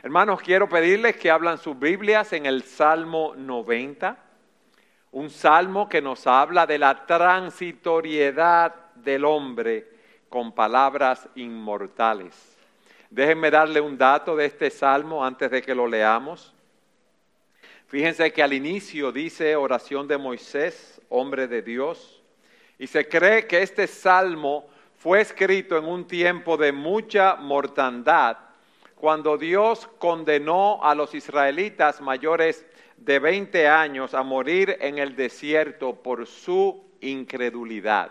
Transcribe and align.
Hermanos, 0.00 0.40
quiero 0.42 0.68
pedirles 0.68 1.16
que 1.16 1.28
hablan 1.28 1.58
sus 1.58 1.76
Biblias 1.76 2.32
en 2.32 2.46
el 2.46 2.62
Salmo 2.62 3.34
90, 3.36 4.16
un 5.10 5.28
salmo 5.28 5.88
que 5.88 6.00
nos 6.00 6.24
habla 6.28 6.66
de 6.66 6.78
la 6.78 7.04
transitoriedad 7.04 8.76
del 8.94 9.24
hombre 9.24 9.88
con 10.28 10.52
palabras 10.52 11.28
inmortales. 11.34 12.56
Déjenme 13.10 13.50
darle 13.50 13.80
un 13.80 13.98
dato 13.98 14.36
de 14.36 14.46
este 14.46 14.70
salmo 14.70 15.24
antes 15.24 15.50
de 15.50 15.62
que 15.62 15.74
lo 15.74 15.88
leamos. 15.88 16.54
Fíjense 17.88 18.32
que 18.32 18.42
al 18.44 18.52
inicio 18.52 19.10
dice 19.10 19.56
oración 19.56 20.06
de 20.06 20.16
Moisés, 20.16 21.00
hombre 21.08 21.48
de 21.48 21.60
Dios, 21.60 22.22
y 22.78 22.86
se 22.86 23.08
cree 23.08 23.48
que 23.48 23.62
este 23.62 23.88
salmo 23.88 24.68
fue 24.96 25.22
escrito 25.22 25.76
en 25.76 25.86
un 25.86 26.06
tiempo 26.06 26.56
de 26.56 26.70
mucha 26.70 27.34
mortandad, 27.34 28.36
cuando 28.98 29.38
Dios 29.38 29.88
condenó 29.98 30.82
a 30.82 30.94
los 30.94 31.14
israelitas 31.14 32.00
mayores 32.00 32.66
de 32.96 33.20
20 33.20 33.68
años 33.68 34.12
a 34.12 34.24
morir 34.24 34.76
en 34.80 34.98
el 34.98 35.14
desierto 35.14 35.94
por 36.02 36.26
su 36.26 36.84
incredulidad. 37.00 38.10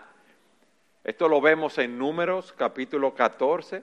Esto 1.04 1.28
lo 1.28 1.42
vemos 1.42 1.76
en 1.76 1.98
Números 1.98 2.54
capítulo 2.56 3.14
14 3.14 3.82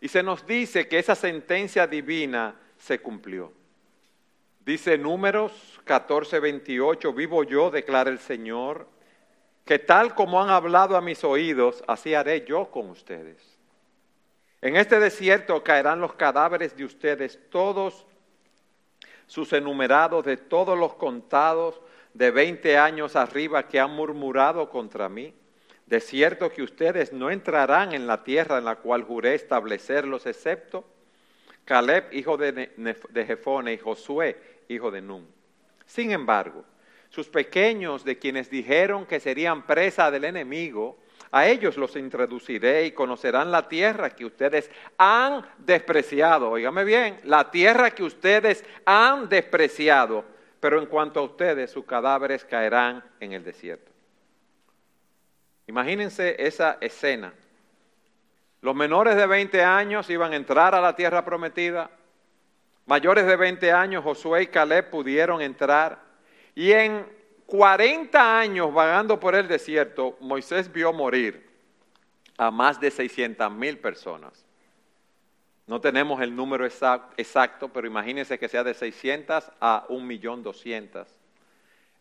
y 0.00 0.08
se 0.08 0.22
nos 0.22 0.46
dice 0.46 0.88
que 0.88 0.98
esa 0.98 1.14
sentencia 1.14 1.86
divina 1.86 2.54
se 2.78 2.98
cumplió. 2.98 3.52
Dice 4.64 4.96
Números 4.96 5.80
14, 5.84 6.40
28, 6.40 7.12
vivo 7.12 7.44
yo, 7.44 7.70
declara 7.70 8.10
el 8.10 8.18
Señor, 8.18 8.88
que 9.66 9.78
tal 9.78 10.14
como 10.14 10.42
han 10.42 10.48
hablado 10.48 10.96
a 10.96 11.02
mis 11.02 11.24
oídos, 11.24 11.84
así 11.86 12.14
haré 12.14 12.46
yo 12.46 12.70
con 12.70 12.88
ustedes. 12.88 13.51
En 14.62 14.76
este 14.76 15.00
desierto 15.00 15.62
caerán 15.64 16.00
los 16.00 16.14
cadáveres 16.14 16.76
de 16.76 16.84
ustedes, 16.84 17.38
todos 17.50 18.06
sus 19.26 19.52
enumerados 19.52 20.24
de 20.24 20.36
todos 20.36 20.78
los 20.78 20.94
contados 20.94 21.80
de 22.14 22.30
veinte 22.30 22.78
años 22.78 23.16
arriba 23.16 23.66
que 23.66 23.80
han 23.80 23.90
murmurado 23.90 24.70
contra 24.70 25.08
mí. 25.08 25.34
De 25.86 26.00
cierto 26.00 26.50
que 26.50 26.62
ustedes 26.62 27.12
no 27.12 27.30
entrarán 27.30 27.92
en 27.92 28.06
la 28.06 28.22
tierra 28.22 28.58
en 28.58 28.64
la 28.64 28.76
cual 28.76 29.02
juré 29.02 29.34
establecerlos, 29.34 30.26
excepto 30.26 30.84
Caleb, 31.64 32.12
hijo 32.12 32.36
de, 32.36 32.72
de 32.76 33.26
Jefone, 33.26 33.72
y 33.72 33.78
Josué, 33.78 34.36
hijo 34.68 34.90
de 34.90 35.00
Nun. 35.00 35.26
Sin 35.86 36.12
embargo, 36.12 36.64
sus 37.10 37.28
pequeños, 37.28 38.04
de 38.04 38.18
quienes 38.18 38.48
dijeron 38.48 39.06
que 39.06 39.20
serían 39.20 39.66
presa 39.66 40.10
del 40.10 40.24
enemigo, 40.24 40.98
a 41.32 41.46
ellos 41.46 41.78
los 41.78 41.96
introduciré 41.96 42.84
y 42.84 42.92
conocerán 42.92 43.50
la 43.50 43.66
tierra 43.66 44.10
que 44.10 44.26
ustedes 44.26 44.70
han 44.98 45.44
despreciado. 45.56 46.50
Óigame 46.50 46.84
bien, 46.84 47.18
la 47.24 47.50
tierra 47.50 47.90
que 47.90 48.04
ustedes 48.04 48.62
han 48.84 49.30
despreciado. 49.30 50.26
Pero 50.60 50.78
en 50.78 50.86
cuanto 50.86 51.20
a 51.20 51.22
ustedes, 51.22 51.70
sus 51.70 51.86
cadáveres 51.86 52.44
caerán 52.44 53.02
en 53.18 53.32
el 53.32 53.42
desierto. 53.42 53.90
Imagínense 55.66 56.36
esa 56.38 56.76
escena. 56.82 57.32
Los 58.60 58.76
menores 58.76 59.16
de 59.16 59.26
20 59.26 59.64
años 59.64 60.10
iban 60.10 60.34
a 60.34 60.36
entrar 60.36 60.74
a 60.74 60.82
la 60.82 60.94
tierra 60.94 61.24
prometida. 61.24 61.90
Mayores 62.84 63.26
de 63.26 63.36
20 63.36 63.72
años, 63.72 64.04
Josué 64.04 64.42
y 64.42 64.46
Caleb 64.48 64.90
pudieron 64.90 65.40
entrar. 65.40 65.98
Y 66.54 66.72
en 66.72 67.21
40 67.46 68.38
años 68.38 68.72
vagando 68.72 69.20
por 69.20 69.34
el 69.34 69.48
desierto, 69.48 70.16
Moisés 70.20 70.72
vio 70.72 70.92
morir 70.92 71.50
a 72.38 72.50
más 72.50 72.80
de 72.80 72.90
600 72.90 73.52
mil 73.52 73.78
personas. 73.78 74.44
No 75.66 75.80
tenemos 75.80 76.20
el 76.20 76.34
número 76.34 76.66
exacto, 76.66 77.68
pero 77.68 77.86
imagínense 77.86 78.38
que 78.38 78.48
sea 78.48 78.64
de 78.64 78.74
600 78.74 79.50
a 79.60 79.86
1.200.000 79.88 81.06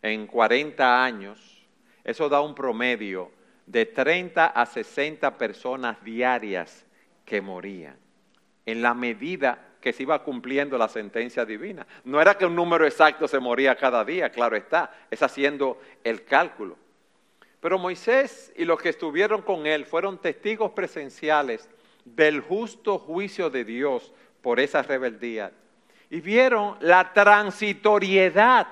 en 0.01 0.27
40 0.27 1.03
años. 1.03 1.65
Eso 2.03 2.27
da 2.27 2.41
un 2.41 2.55
promedio 2.55 3.31
de 3.65 3.85
30 3.85 4.47
a 4.47 4.65
60 4.65 5.37
personas 5.37 6.03
diarias 6.03 6.85
que 7.25 7.39
morían. 7.41 7.97
En 8.65 8.81
la 8.81 8.93
medida 8.93 9.70
que 9.81 9.91
se 9.91 10.03
iba 10.03 10.23
cumpliendo 10.23 10.77
la 10.77 10.87
sentencia 10.87 11.43
divina. 11.43 11.85
No 12.05 12.21
era 12.21 12.37
que 12.37 12.45
un 12.45 12.55
número 12.55 12.85
exacto 12.85 13.27
se 13.27 13.39
moría 13.39 13.75
cada 13.75 14.05
día, 14.05 14.29
claro 14.29 14.55
está, 14.55 14.93
es 15.09 15.21
haciendo 15.23 15.81
el 16.03 16.23
cálculo. 16.23 16.77
Pero 17.59 17.77
Moisés 17.77 18.53
y 18.55 18.65
los 18.65 18.81
que 18.81 18.89
estuvieron 18.89 19.41
con 19.41 19.67
él 19.67 19.85
fueron 19.85 20.19
testigos 20.19 20.71
presenciales 20.71 21.67
del 22.05 22.41
justo 22.41 22.99
juicio 22.99 23.49
de 23.49 23.63
Dios 23.65 24.13
por 24.41 24.59
esa 24.59 24.81
rebeldía. 24.83 25.51
Y 26.09 26.21
vieron 26.21 26.77
la 26.79 27.13
transitoriedad 27.13 28.67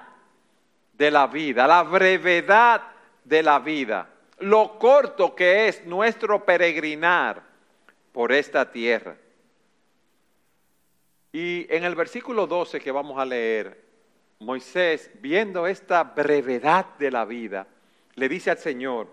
de 0.93 1.11
la 1.11 1.27
vida, 1.27 1.67
la 1.67 1.83
brevedad 1.83 2.81
de 3.23 3.43
la 3.43 3.59
vida, 3.59 4.09
lo 4.39 4.77
corto 4.77 5.35
que 5.35 5.67
es 5.67 5.85
nuestro 5.85 6.43
peregrinar 6.43 7.41
por 8.11 8.31
esta 8.31 8.71
tierra. 8.71 9.15
Y 11.31 11.67
en 11.69 11.84
el 11.84 11.95
versículo 11.95 12.47
12 12.47 12.79
que 12.79 12.91
vamos 12.91 13.19
a 13.19 13.25
leer, 13.25 13.85
Moisés, 14.40 15.12
viendo 15.22 15.67
esta 15.67 16.03
brevedad 16.03 16.97
de 16.97 17.12
la 17.12 17.25
vida, 17.25 17.67
le 18.16 18.29
dice 18.29 18.51
al 18.51 18.57
Señor, 18.57 19.07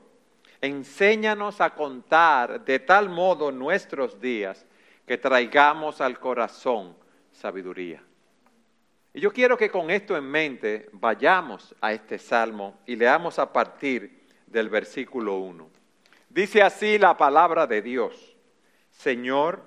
enséñanos 0.60 1.60
a 1.60 1.75
contar 1.75 2.65
de 2.65 2.78
tal 2.78 3.09
modo 3.09 3.53
nuestros 3.53 4.21
días 4.21 4.65
que 5.06 5.19
traigamos 5.19 6.00
al 6.00 6.19
corazón 6.19 6.97
sabiduría. 7.32 8.03
Y 9.12 9.21
yo 9.21 9.32
quiero 9.32 9.56
que 9.56 9.71
con 9.71 9.91
esto 9.91 10.16
en 10.16 10.25
mente 10.25 10.88
vayamos 10.93 11.75
a 11.81 11.93
este 11.93 12.19
salmo 12.19 12.78
y 12.87 12.97
leamos 12.97 13.38
a 13.38 13.53
partir 13.53 14.26
del 14.47 14.69
versículo 14.69 15.37
1. 15.38 15.71
Dice 16.28 16.62
así 16.62 16.99
la 16.99 17.16
palabra 17.16 17.66
de 17.66 17.81
Dios, 17.82 18.37
Señor, 18.91 19.62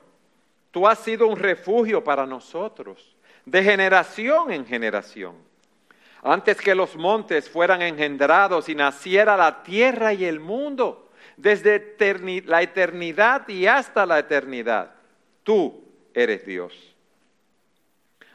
Tú 0.71 0.87
has 0.87 0.99
sido 0.99 1.27
un 1.27 1.37
refugio 1.37 2.03
para 2.03 2.25
nosotros, 2.25 3.15
de 3.45 3.63
generación 3.63 4.51
en 4.51 4.65
generación. 4.65 5.35
Antes 6.21 6.59
que 6.59 6.75
los 6.75 6.95
montes 6.95 7.49
fueran 7.49 7.81
engendrados 7.81 8.69
y 8.69 8.75
naciera 8.75 9.37
la 9.37 9.63
tierra 9.63 10.13
y 10.13 10.25
el 10.25 10.39
mundo, 10.39 11.09
desde 11.37 11.95
la 12.45 12.61
eternidad 12.61 13.47
y 13.47 13.65
hasta 13.65 14.05
la 14.05 14.19
eternidad, 14.19 14.93
tú 15.43 15.83
eres 16.13 16.45
Dios. 16.45 16.95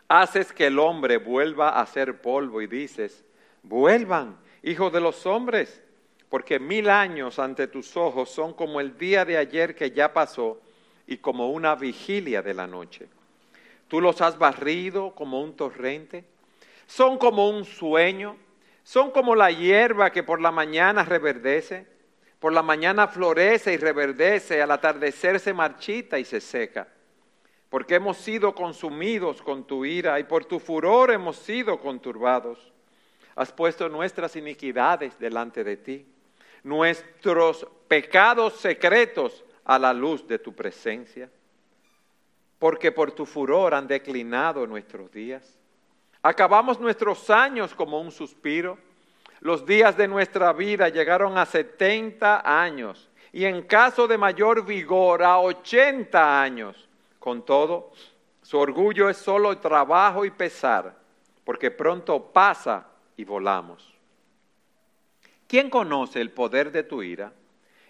Haces 0.08 0.52
que 0.52 0.66
el 0.66 0.78
hombre 0.78 1.18
vuelva 1.18 1.80
a 1.80 1.86
ser 1.86 2.20
polvo 2.20 2.62
y 2.62 2.66
dices, 2.66 3.24
vuelvan, 3.62 4.36
hijos 4.62 4.92
de 4.92 5.00
los 5.00 5.26
hombres, 5.26 5.82
porque 6.30 6.58
mil 6.58 6.88
años 6.88 7.38
ante 7.38 7.66
tus 7.66 7.96
ojos 7.96 8.30
son 8.30 8.54
como 8.54 8.80
el 8.80 8.96
día 8.96 9.24
de 9.24 9.36
ayer 9.36 9.74
que 9.74 9.90
ya 9.90 10.12
pasó 10.12 10.60
y 11.06 11.18
como 11.18 11.50
una 11.50 11.74
vigilia 11.74 12.42
de 12.42 12.54
la 12.54 12.66
noche. 12.66 13.08
Tú 13.88 14.00
los 14.00 14.20
has 14.20 14.38
barrido 14.38 15.14
como 15.14 15.42
un 15.42 15.56
torrente, 15.56 16.24
son 16.86 17.18
como 17.18 17.48
un 17.48 17.64
sueño, 17.64 18.36
son 18.82 19.10
como 19.10 19.34
la 19.34 19.50
hierba 19.50 20.10
que 20.10 20.22
por 20.22 20.40
la 20.40 20.50
mañana 20.50 21.04
reverdece, 21.04 21.86
por 22.38 22.52
la 22.52 22.62
mañana 22.62 23.08
florece 23.08 23.72
y 23.72 23.76
reverdece, 23.76 24.60
al 24.60 24.70
atardecer 24.70 25.40
se 25.40 25.54
marchita 25.54 26.18
y 26.18 26.24
se 26.24 26.40
seca. 26.40 26.88
Porque 27.70 27.96
hemos 27.96 28.18
sido 28.18 28.54
consumidos 28.54 29.42
con 29.42 29.66
tu 29.66 29.84
ira 29.84 30.20
y 30.20 30.24
por 30.24 30.44
tu 30.44 30.60
furor 30.60 31.10
hemos 31.10 31.36
sido 31.36 31.80
conturbados. 31.80 32.72
Has 33.34 33.52
puesto 33.52 33.88
nuestras 33.88 34.36
iniquidades 34.36 35.18
delante 35.18 35.64
de 35.64 35.76
ti, 35.76 36.06
nuestros 36.62 37.66
pecados 37.88 38.54
secretos 38.54 39.44
a 39.64 39.78
la 39.78 39.92
luz 39.92 40.26
de 40.26 40.38
tu 40.38 40.52
presencia, 40.54 41.30
porque 42.58 42.92
por 42.92 43.12
tu 43.12 43.26
furor 43.26 43.74
han 43.74 43.86
declinado 43.86 44.66
nuestros 44.66 45.10
días. 45.10 45.58
Acabamos 46.22 46.80
nuestros 46.80 47.28
años 47.30 47.74
como 47.74 48.00
un 48.00 48.10
suspiro. 48.10 48.78
Los 49.40 49.66
días 49.66 49.96
de 49.96 50.08
nuestra 50.08 50.52
vida 50.52 50.88
llegaron 50.88 51.36
a 51.36 51.44
70 51.44 52.62
años 52.62 53.10
y 53.32 53.44
en 53.44 53.62
caso 53.62 54.06
de 54.06 54.16
mayor 54.16 54.64
vigor 54.64 55.22
a 55.22 55.38
80 55.40 56.42
años. 56.42 56.88
Con 57.18 57.44
todo, 57.44 57.92
su 58.42 58.58
orgullo 58.58 59.08
es 59.08 59.16
solo 59.16 59.58
trabajo 59.58 60.24
y 60.24 60.30
pesar, 60.30 60.96
porque 61.44 61.70
pronto 61.70 62.32
pasa 62.32 62.86
y 63.16 63.24
volamos. 63.24 63.94
¿Quién 65.46 65.68
conoce 65.68 66.20
el 66.20 66.30
poder 66.30 66.70
de 66.70 66.82
tu 66.82 67.02
ira? 67.02 67.32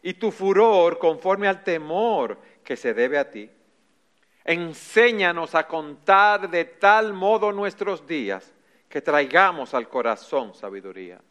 Y 0.07 0.13
tu 0.15 0.31
furor 0.31 0.99
conforme 0.99 1.49
al 1.49 1.65
temor 1.65 2.39
que 2.63 2.77
se 2.77 2.93
debe 2.93 3.17
a 3.17 3.31
ti. 3.31 3.51
Enséñanos 4.45 5.55
a 5.55 5.67
contar 5.67 6.51
de 6.51 6.67
tal 6.67 7.15
modo 7.15 7.53
nuestros 7.53 8.07
días 8.07 8.53
que 8.87 9.01
traigamos 9.01 9.73
al 9.73 9.89
corazón 9.89 10.53
sabiduría. 10.55 11.23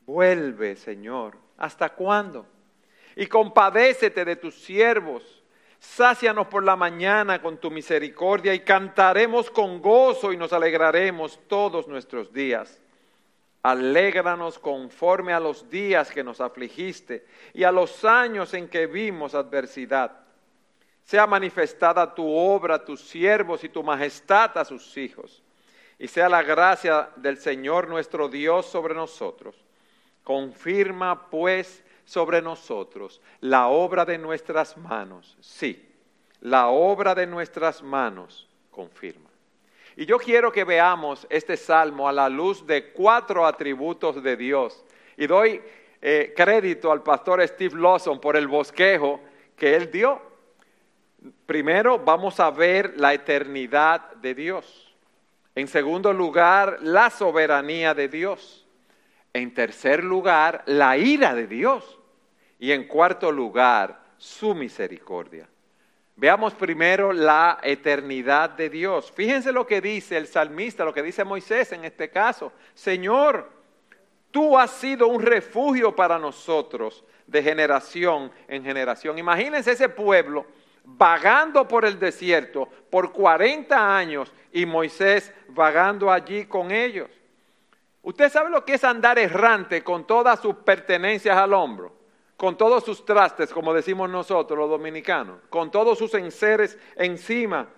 Vuelve, 0.00 0.74
Señor, 0.74 1.38
¿hasta 1.56 1.90
cuándo? 1.90 2.46
Y 3.14 3.28
compadécete 3.28 4.24
de 4.24 4.34
tus 4.34 4.56
siervos. 4.56 5.44
Sácianos 5.78 6.48
por 6.48 6.64
la 6.64 6.74
mañana 6.74 7.40
con 7.40 7.58
tu 7.58 7.70
misericordia 7.70 8.54
y 8.54 8.60
cantaremos 8.60 9.52
con 9.52 9.80
gozo 9.80 10.32
y 10.32 10.36
nos 10.36 10.52
alegraremos 10.52 11.38
todos 11.46 11.86
nuestros 11.86 12.32
días. 12.32 12.81
Alégranos 13.62 14.58
conforme 14.58 15.32
a 15.32 15.38
los 15.40 15.70
días 15.70 16.10
que 16.10 16.24
nos 16.24 16.40
afligiste 16.40 17.26
y 17.54 17.62
a 17.62 17.70
los 17.70 18.04
años 18.04 18.54
en 18.54 18.68
que 18.68 18.86
vimos 18.86 19.34
adversidad. 19.34 20.10
Sea 21.04 21.26
manifestada 21.26 22.14
tu 22.14 22.28
obra 22.28 22.76
a 22.76 22.84
tus 22.84 23.00
siervos 23.00 23.62
y 23.62 23.68
tu 23.68 23.82
majestad 23.82 24.56
a 24.58 24.64
sus 24.64 24.96
hijos. 24.96 25.42
Y 25.98 26.08
sea 26.08 26.28
la 26.28 26.42
gracia 26.42 27.10
del 27.16 27.38
Señor 27.38 27.88
nuestro 27.88 28.28
Dios 28.28 28.66
sobre 28.66 28.94
nosotros. 28.94 29.54
Confirma 30.24 31.30
pues 31.30 31.84
sobre 32.04 32.42
nosotros 32.42 33.20
la 33.40 33.68
obra 33.68 34.04
de 34.04 34.18
nuestras 34.18 34.76
manos. 34.76 35.36
Sí, 35.40 35.88
la 36.40 36.68
obra 36.68 37.14
de 37.14 37.26
nuestras 37.26 37.82
manos 37.82 38.48
confirma. 38.70 39.31
Y 39.96 40.06
yo 40.06 40.18
quiero 40.18 40.50
que 40.50 40.64
veamos 40.64 41.26
este 41.28 41.56
salmo 41.56 42.08
a 42.08 42.12
la 42.12 42.28
luz 42.28 42.66
de 42.66 42.92
cuatro 42.92 43.46
atributos 43.46 44.22
de 44.22 44.36
Dios. 44.36 44.84
Y 45.16 45.26
doy 45.26 45.60
eh, 46.00 46.32
crédito 46.36 46.90
al 46.90 47.02
pastor 47.02 47.46
Steve 47.46 47.78
Lawson 47.78 48.20
por 48.20 48.36
el 48.36 48.48
bosquejo 48.48 49.20
que 49.56 49.76
él 49.76 49.90
dio. 49.90 50.20
Primero 51.46 51.98
vamos 51.98 52.40
a 52.40 52.50
ver 52.50 52.94
la 52.96 53.14
eternidad 53.14 54.12
de 54.14 54.34
Dios. 54.34 54.94
En 55.54 55.68
segundo 55.68 56.12
lugar, 56.12 56.78
la 56.80 57.10
soberanía 57.10 57.94
de 57.94 58.08
Dios. 58.08 58.66
En 59.34 59.52
tercer 59.52 60.02
lugar, 60.02 60.62
la 60.66 60.96
ira 60.96 61.34
de 61.34 61.46
Dios. 61.46 61.98
Y 62.58 62.72
en 62.72 62.88
cuarto 62.88 63.30
lugar, 63.30 64.00
su 64.16 64.54
misericordia. 64.54 65.48
Veamos 66.22 66.54
primero 66.54 67.12
la 67.12 67.58
eternidad 67.64 68.50
de 68.50 68.70
Dios. 68.70 69.10
Fíjense 69.10 69.50
lo 69.50 69.66
que 69.66 69.80
dice 69.80 70.16
el 70.16 70.28
salmista, 70.28 70.84
lo 70.84 70.94
que 70.94 71.02
dice 71.02 71.24
Moisés 71.24 71.72
en 71.72 71.84
este 71.84 72.10
caso. 72.10 72.52
Señor, 72.74 73.50
tú 74.30 74.56
has 74.56 74.70
sido 74.70 75.08
un 75.08 75.20
refugio 75.20 75.96
para 75.96 76.20
nosotros 76.20 77.02
de 77.26 77.42
generación 77.42 78.30
en 78.46 78.62
generación. 78.62 79.18
Imagínense 79.18 79.72
ese 79.72 79.88
pueblo 79.88 80.46
vagando 80.84 81.66
por 81.66 81.84
el 81.84 81.98
desierto 81.98 82.68
por 82.88 83.10
40 83.10 83.96
años 83.96 84.32
y 84.52 84.64
Moisés 84.64 85.34
vagando 85.48 86.08
allí 86.08 86.46
con 86.46 86.70
ellos. 86.70 87.10
¿Usted 88.00 88.30
sabe 88.30 88.48
lo 88.48 88.64
que 88.64 88.74
es 88.74 88.84
andar 88.84 89.18
errante 89.18 89.82
con 89.82 90.06
todas 90.06 90.38
sus 90.38 90.54
pertenencias 90.54 91.36
al 91.36 91.52
hombro? 91.52 92.01
Con 92.42 92.56
todos 92.56 92.82
sus 92.82 93.04
trastes, 93.04 93.52
como 93.52 93.72
decimos 93.72 94.10
nosotros 94.10 94.58
los 94.58 94.68
dominicanos, 94.68 95.38
con 95.48 95.70
todos 95.70 95.96
sus 95.96 96.12
enseres 96.14 96.76
encima, 96.96 97.68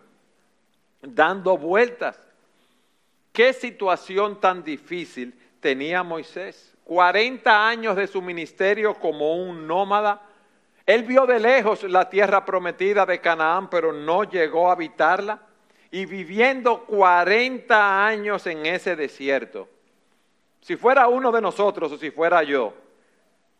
dando 1.02 1.58
vueltas. 1.58 2.18
¿Qué 3.30 3.52
situación 3.52 4.40
tan 4.40 4.64
difícil 4.64 5.38
tenía 5.60 6.02
Moisés? 6.02 6.74
40 6.84 7.68
años 7.68 7.94
de 7.94 8.06
su 8.06 8.22
ministerio 8.22 8.94
como 8.94 9.34
un 9.34 9.66
nómada. 9.66 10.22
Él 10.86 11.02
vio 11.02 11.26
de 11.26 11.40
lejos 11.40 11.82
la 11.82 12.08
tierra 12.08 12.42
prometida 12.46 13.04
de 13.04 13.20
Canaán, 13.20 13.68
pero 13.68 13.92
no 13.92 14.24
llegó 14.24 14.70
a 14.70 14.72
habitarla. 14.72 15.42
Y 15.90 16.06
viviendo 16.06 16.86
40 16.86 18.06
años 18.06 18.46
en 18.46 18.64
ese 18.64 18.96
desierto. 18.96 19.68
Si 20.62 20.76
fuera 20.76 21.06
uno 21.08 21.30
de 21.32 21.42
nosotros 21.42 21.92
o 21.92 21.98
si 21.98 22.10
fuera 22.10 22.42
yo, 22.42 22.72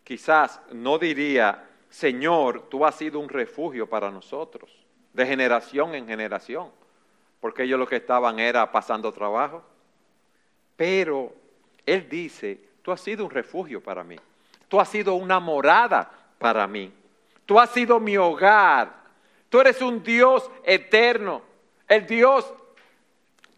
quizás 0.04 0.60
no 0.72 0.98
diría, 0.98 1.64
Señor, 1.88 2.68
tú 2.68 2.84
has 2.84 2.94
sido 2.94 3.18
un 3.18 3.28
refugio 3.28 3.88
para 3.88 4.10
nosotros, 4.10 4.70
de 5.12 5.26
generación 5.26 5.94
en 5.94 6.06
generación, 6.06 6.70
porque 7.40 7.64
ellos 7.64 7.78
lo 7.78 7.86
que 7.86 7.96
estaban 7.96 8.38
era 8.38 8.70
pasando 8.70 9.12
trabajo. 9.12 9.62
Pero 10.76 11.32
Él 11.86 12.08
dice, 12.08 12.60
tú 12.82 12.92
has 12.92 13.00
sido 13.00 13.24
un 13.24 13.30
refugio 13.30 13.82
para 13.82 14.04
mí, 14.04 14.16
tú 14.68 14.80
has 14.80 14.88
sido 14.88 15.14
una 15.14 15.40
morada 15.40 16.10
para 16.38 16.66
mí, 16.66 16.92
tú 17.46 17.58
has 17.58 17.70
sido 17.70 17.98
mi 18.00 18.16
hogar, 18.16 18.92
tú 19.48 19.60
eres 19.60 19.80
un 19.80 20.02
Dios 20.02 20.50
eterno, 20.64 21.42
el 21.88 22.06
Dios 22.06 22.52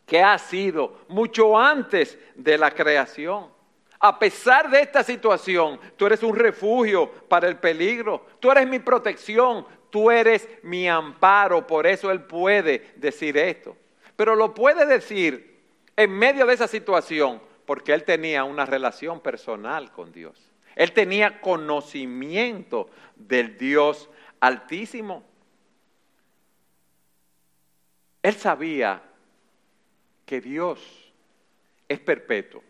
que 0.04 0.22
ha 0.22 0.38
sido 0.38 1.00
mucho 1.08 1.58
antes 1.58 2.18
de 2.34 2.56
la 2.56 2.70
creación. 2.70 3.55
A 3.98 4.18
pesar 4.18 4.70
de 4.70 4.80
esta 4.80 5.02
situación, 5.02 5.80
tú 5.96 6.06
eres 6.06 6.22
un 6.22 6.36
refugio 6.36 7.10
para 7.28 7.48
el 7.48 7.58
peligro, 7.58 8.26
tú 8.40 8.50
eres 8.50 8.68
mi 8.68 8.78
protección, 8.78 9.66
tú 9.90 10.10
eres 10.10 10.48
mi 10.62 10.88
amparo, 10.88 11.66
por 11.66 11.86
eso 11.86 12.10
Él 12.10 12.22
puede 12.22 12.92
decir 12.96 13.36
esto. 13.38 13.76
Pero 14.14 14.34
lo 14.34 14.52
puede 14.52 14.84
decir 14.86 15.60
en 15.96 16.12
medio 16.12 16.46
de 16.46 16.54
esa 16.54 16.68
situación 16.68 17.40
porque 17.64 17.94
Él 17.94 18.04
tenía 18.04 18.44
una 18.44 18.66
relación 18.66 19.20
personal 19.20 19.90
con 19.92 20.12
Dios. 20.12 20.52
Él 20.74 20.92
tenía 20.92 21.40
conocimiento 21.40 22.90
del 23.14 23.56
Dios 23.56 24.10
altísimo. 24.40 25.24
Él 28.22 28.34
sabía 28.34 29.02
que 30.26 30.40
Dios 30.42 31.12
es 31.88 31.98
perpetuo 32.00 32.62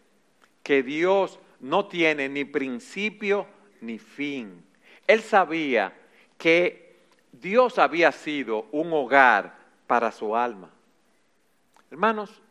que 0.66 0.82
Dios 0.82 1.38
no 1.60 1.86
tiene 1.86 2.28
ni 2.28 2.44
principio 2.44 3.46
ni 3.82 4.00
fin. 4.00 4.64
Él 5.06 5.22
sabía 5.22 5.94
que 6.36 6.96
Dios 7.30 7.78
había 7.78 8.10
sido 8.10 8.66
un 8.72 8.92
hogar 8.92 9.56
para 9.86 10.10
su 10.10 10.34
alma. 10.34 10.68
Hermanos, 11.88 12.42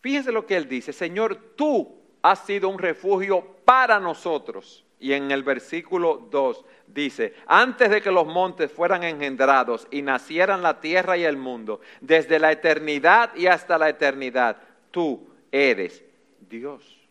fíjense 0.00 0.32
lo 0.32 0.46
que 0.46 0.56
él 0.56 0.68
dice, 0.68 0.92
Señor, 0.92 1.36
tú 1.54 1.96
has 2.22 2.44
sido 2.44 2.68
un 2.68 2.78
refugio 2.80 3.54
para 3.64 4.00
nosotros. 4.00 4.84
Y 4.98 5.12
en 5.12 5.30
el 5.30 5.44
versículo 5.44 6.26
2 6.28 6.64
dice, 6.88 7.34
antes 7.46 7.88
de 7.88 8.02
que 8.02 8.10
los 8.10 8.26
montes 8.26 8.72
fueran 8.72 9.04
engendrados 9.04 9.86
y 9.92 10.02
nacieran 10.02 10.60
la 10.60 10.80
tierra 10.80 11.16
y 11.16 11.22
el 11.22 11.36
mundo, 11.36 11.80
desde 12.00 12.40
la 12.40 12.50
eternidad 12.50 13.32
y 13.36 13.46
hasta 13.46 13.78
la 13.78 13.90
eternidad, 13.90 14.56
tú 14.90 15.28
eres 15.52 16.02
Dios. 16.48 17.06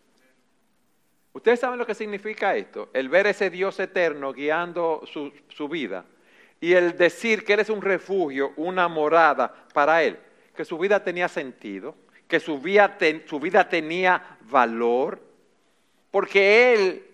Ustedes 1.35 1.59
saben 1.59 1.77
lo 1.77 1.85
que 1.85 1.93
significa 1.93 2.55
esto, 2.55 2.89
el 2.93 3.09
ver 3.09 3.27
ese 3.27 3.49
Dios 3.49 3.77
eterno 3.81 4.31
guiando 4.31 5.03
su, 5.05 5.67
vida 5.67 6.05
y 6.61 6.71
el 6.71 6.97
decir 6.97 7.43
que 7.43 7.53
Él 7.53 7.59
es 7.59 7.69
un 7.69 7.81
refugio, 7.81 8.53
una 8.55 8.87
morada 8.87 9.53
para 9.73 10.01
Él, 10.01 10.17
que 10.55 10.63
su 10.63 10.77
vida 10.77 11.03
tenía 11.03 11.27
sentido, 11.27 11.93
que 12.29 12.39
su 12.39 12.59
vida, 12.59 12.97
su 13.25 13.39
vida 13.41 13.67
tenía 13.67 14.37
valor, 14.43 15.19
porque 16.09 16.73
Él 16.73 17.05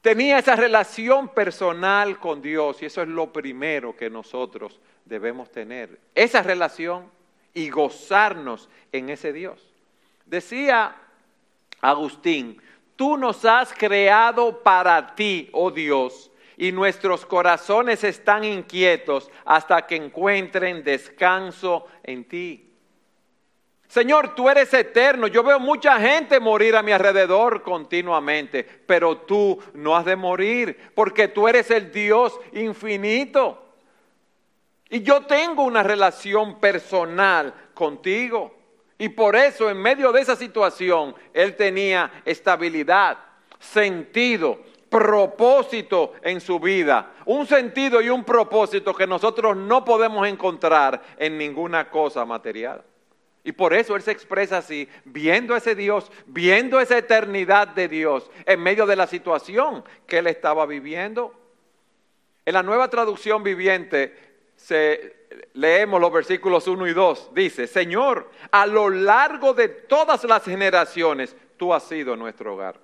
tenía 0.00 0.40
esa 0.40 0.56
relación 0.56 1.28
personal 1.28 2.18
con 2.18 2.42
Dios 2.42 2.82
y 2.82 2.86
eso 2.86 3.02
es 3.02 3.08
lo 3.08 3.32
primero 3.32 3.96
que 3.96 4.10
nosotros 4.10 4.80
debemos 5.04 5.52
tener, 5.52 6.00
esa 6.16 6.42
relación 6.42 7.08
y 7.54 7.70
gozarnos 7.70 8.68
en 8.90 9.08
ese 9.08 9.32
Dios. 9.32 9.71
Decía 10.32 10.96
Agustín, 11.82 12.58
tú 12.96 13.18
nos 13.18 13.44
has 13.44 13.70
creado 13.74 14.62
para 14.62 15.14
ti, 15.14 15.50
oh 15.52 15.70
Dios, 15.70 16.30
y 16.56 16.72
nuestros 16.72 17.26
corazones 17.26 18.02
están 18.02 18.42
inquietos 18.42 19.30
hasta 19.44 19.86
que 19.86 19.96
encuentren 19.96 20.82
descanso 20.82 21.84
en 22.02 22.24
ti. 22.24 22.72
Señor, 23.88 24.34
tú 24.34 24.48
eres 24.48 24.72
eterno. 24.72 25.26
Yo 25.26 25.42
veo 25.42 25.60
mucha 25.60 26.00
gente 26.00 26.40
morir 26.40 26.76
a 26.76 26.82
mi 26.82 26.92
alrededor 26.92 27.62
continuamente, 27.62 28.64
pero 28.64 29.18
tú 29.18 29.62
no 29.74 29.94
has 29.94 30.06
de 30.06 30.16
morir 30.16 30.92
porque 30.94 31.28
tú 31.28 31.46
eres 31.46 31.70
el 31.70 31.92
Dios 31.92 32.40
infinito. 32.54 33.74
Y 34.88 35.02
yo 35.02 35.26
tengo 35.26 35.62
una 35.62 35.82
relación 35.82 36.58
personal 36.58 37.52
contigo. 37.74 38.61
Y 39.02 39.08
por 39.08 39.34
eso 39.34 39.68
en 39.68 39.82
medio 39.82 40.12
de 40.12 40.20
esa 40.20 40.36
situación 40.36 41.12
él 41.34 41.56
tenía 41.56 42.22
estabilidad, 42.24 43.18
sentido, 43.58 44.60
propósito 44.88 46.12
en 46.22 46.40
su 46.40 46.60
vida. 46.60 47.12
Un 47.24 47.44
sentido 47.48 48.00
y 48.00 48.10
un 48.10 48.22
propósito 48.22 48.94
que 48.94 49.08
nosotros 49.08 49.56
no 49.56 49.84
podemos 49.84 50.28
encontrar 50.28 51.02
en 51.18 51.36
ninguna 51.36 51.90
cosa 51.90 52.24
material. 52.24 52.84
Y 53.42 53.50
por 53.50 53.74
eso 53.74 53.96
Él 53.96 54.02
se 54.02 54.12
expresa 54.12 54.58
así, 54.58 54.88
viendo 55.04 55.56
ese 55.56 55.74
Dios, 55.74 56.08
viendo 56.26 56.78
esa 56.78 56.96
eternidad 56.96 57.66
de 57.66 57.88
Dios 57.88 58.30
en 58.46 58.60
medio 58.60 58.86
de 58.86 58.94
la 58.94 59.08
situación 59.08 59.82
que 60.06 60.18
Él 60.18 60.28
estaba 60.28 60.64
viviendo. 60.64 61.34
En 62.46 62.54
la 62.54 62.62
nueva 62.62 62.88
traducción 62.88 63.42
viviente 63.42 64.31
se 64.56 65.22
leemos 65.54 66.00
los 66.00 66.12
versículos 66.12 66.66
1 66.66 66.86
y 66.86 66.92
2, 66.92 67.30
dice, 67.34 67.66
Señor, 67.66 68.30
a 68.50 68.66
lo 68.66 68.90
largo 68.90 69.54
de 69.54 69.68
todas 69.68 70.24
las 70.24 70.44
generaciones, 70.44 71.36
tú 71.56 71.72
has 71.72 71.84
sido 71.84 72.16
nuestro 72.16 72.54
hogar. 72.54 72.80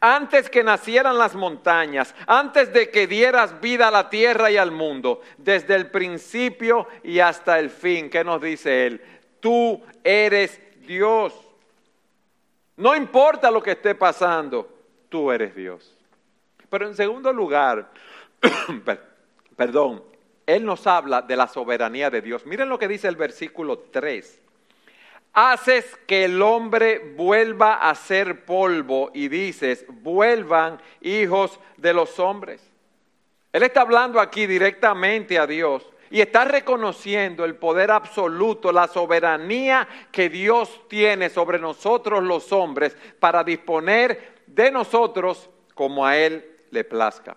antes 0.00 0.48
que 0.48 0.64
nacieran 0.64 1.18
las 1.18 1.34
montañas, 1.34 2.14
antes 2.26 2.72
de 2.72 2.90
que 2.90 3.06
dieras 3.06 3.60
vida 3.60 3.88
a 3.88 3.90
la 3.90 4.08
tierra 4.08 4.50
y 4.50 4.56
al 4.56 4.70
mundo, 4.70 5.20
desde 5.36 5.74
el 5.74 5.90
principio 5.90 6.88
y 7.02 7.20
hasta 7.20 7.58
el 7.58 7.68
fin. 7.68 8.08
¿Qué 8.08 8.24
nos 8.24 8.40
dice 8.40 8.86
él? 8.86 9.02
Tú 9.40 9.82
eres 10.02 10.58
Dios. 10.86 11.34
No 12.76 12.96
importa 12.96 13.50
lo 13.50 13.62
que 13.62 13.72
esté 13.72 13.94
pasando, 13.94 14.68
tú 15.10 15.30
eres 15.30 15.54
Dios. 15.54 15.94
Pero 16.70 16.88
en 16.88 16.94
segundo 16.94 17.32
lugar, 17.32 17.90
perdón, 19.56 20.02
Él 20.46 20.64
nos 20.64 20.86
habla 20.86 21.22
de 21.22 21.36
la 21.36 21.48
soberanía 21.48 22.10
de 22.10 22.20
Dios. 22.20 22.46
Miren 22.46 22.68
lo 22.68 22.78
que 22.78 22.88
dice 22.88 23.08
el 23.08 23.16
versículo 23.16 23.78
3 23.90 24.42
haces 25.34 25.98
que 26.06 26.24
el 26.24 26.40
hombre 26.40 27.14
vuelva 27.16 27.74
a 27.74 27.94
ser 27.96 28.44
polvo 28.44 29.10
y 29.12 29.28
dices, 29.28 29.84
vuelvan 29.88 30.80
hijos 31.00 31.58
de 31.76 31.92
los 31.92 32.18
hombres. 32.20 32.62
Él 33.52 33.64
está 33.64 33.82
hablando 33.82 34.20
aquí 34.20 34.46
directamente 34.46 35.38
a 35.38 35.46
Dios 35.46 35.86
y 36.10 36.20
está 36.20 36.44
reconociendo 36.44 37.44
el 37.44 37.56
poder 37.56 37.90
absoluto, 37.90 38.70
la 38.70 38.86
soberanía 38.86 39.88
que 40.12 40.28
Dios 40.28 40.82
tiene 40.88 41.28
sobre 41.28 41.58
nosotros 41.58 42.22
los 42.22 42.52
hombres 42.52 42.96
para 43.18 43.42
disponer 43.42 44.44
de 44.46 44.70
nosotros 44.70 45.50
como 45.74 46.06
a 46.06 46.16
Él 46.16 46.48
le 46.70 46.84
plazca. 46.84 47.36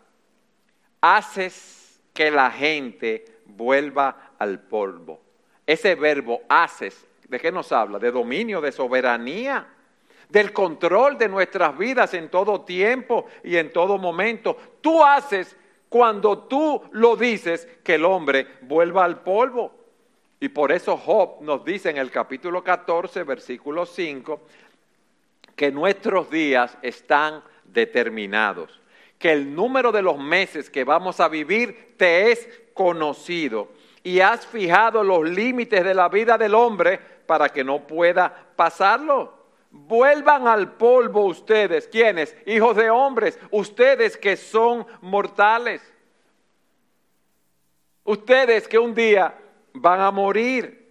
Haces 1.02 1.77
que 2.18 2.32
la 2.32 2.50
gente 2.50 3.26
vuelva 3.46 4.32
al 4.40 4.60
polvo. 4.60 5.22
Ese 5.68 5.94
verbo 5.94 6.42
haces 6.50 7.08
¿De 7.28 7.40
qué 7.40 7.52
nos 7.52 7.72
habla? 7.72 8.00
De 8.00 8.12
dominio, 8.12 8.62
de 8.62 8.72
soberanía, 8.72 9.68
del 10.30 10.54
control 10.54 11.18
de 11.18 11.28
nuestras 11.28 11.78
vidas 11.78 12.14
en 12.14 12.30
todo 12.30 12.62
tiempo 12.62 13.26
y 13.44 13.58
en 13.58 13.72
todo 13.72 13.98
momento. 13.98 14.56
Tú 14.82 15.04
haces 15.04 15.56
cuando 15.90 16.40
tú 16.40 16.82
lo 16.92 17.16
dices 17.16 17.68
que 17.84 17.96
el 17.96 18.06
hombre 18.06 18.48
vuelva 18.62 19.04
al 19.04 19.22
polvo. 19.24 19.74
Y 20.40 20.50
por 20.50 20.72
eso 20.72 20.96
Job 20.96 21.42
nos 21.42 21.66
dice 21.66 21.90
en 21.90 21.98
el 21.98 22.12
capítulo 22.12 22.64
14, 22.64 23.24
versículo 23.24 23.86
5, 23.86 24.42
que 25.56 25.72
nuestros 25.72 26.30
días 26.30 26.78
están 26.82 27.44
determinados, 27.66 28.80
que 29.18 29.32
el 29.32 29.54
número 29.54 29.92
de 29.92 30.02
los 30.02 30.18
meses 30.18 30.70
que 30.70 30.84
vamos 30.84 31.20
a 31.20 31.28
vivir 31.28 31.96
te 31.98 32.32
es 32.32 32.48
conocido 32.74 33.70
y 34.04 34.20
has 34.20 34.46
fijado 34.46 35.04
los 35.04 35.28
límites 35.28 35.84
de 35.84 35.94
la 35.94 36.08
vida 36.08 36.38
del 36.38 36.56
hombre 36.56 37.00
para 37.26 37.50
que 37.50 37.64
no 37.64 37.86
pueda 37.86 38.34
pasarlo. 38.56 39.36
Vuelvan 39.70 40.48
al 40.48 40.74
polvo 40.74 41.26
ustedes, 41.26 41.88
¿quiénes? 41.88 42.36
Hijos 42.46 42.76
de 42.78 42.90
hombres, 42.90 43.38
ustedes 43.52 44.16
que 44.16 44.38
son 44.38 44.86
mortales. 45.02 45.82
Ustedes 48.04 48.68
que 48.68 48.80
un 48.80 48.96
día 48.96 49.36
van 49.74 50.00
a 50.00 50.12
morir. 50.12 50.88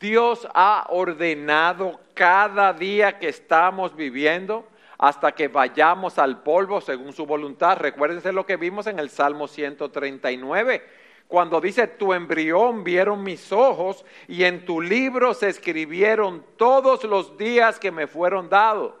Dios 0.00 0.48
ha 0.52 0.86
ordenado 0.88 2.00
cada 2.14 2.72
día 2.72 3.18
que 3.18 3.28
estamos 3.28 3.94
viviendo 3.94 4.66
hasta 5.02 5.32
que 5.32 5.48
vayamos 5.48 6.18
al 6.18 6.42
polvo 6.42 6.82
según 6.82 7.14
su 7.14 7.24
voluntad. 7.24 7.78
Recuérdense 7.78 8.32
lo 8.32 8.44
que 8.44 8.58
vimos 8.58 8.86
en 8.86 8.98
el 8.98 9.08
Salmo 9.08 9.48
139 9.48 10.82
cuando 11.26 11.58
dice, 11.58 11.86
tu 11.86 12.12
embrión 12.12 12.84
vieron 12.84 13.22
mis 13.22 13.50
ojos 13.50 14.04
y 14.28 14.44
en 14.44 14.66
tu 14.66 14.80
libro 14.80 15.32
se 15.32 15.48
escribieron 15.48 16.44
todos 16.56 17.04
los 17.04 17.38
días 17.38 17.78
que 17.78 17.90
me 17.90 18.06
fueron 18.06 18.50
dados. 18.50 18.92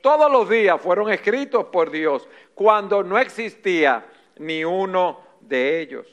Todos 0.00 0.32
los 0.32 0.48
días 0.48 0.80
fueron 0.80 1.10
escritos 1.10 1.66
por 1.66 1.90
Dios 1.90 2.26
cuando 2.54 3.02
no 3.02 3.18
existía 3.18 4.06
ni 4.38 4.64
uno 4.64 5.20
de 5.40 5.80
ellos. 5.82 6.06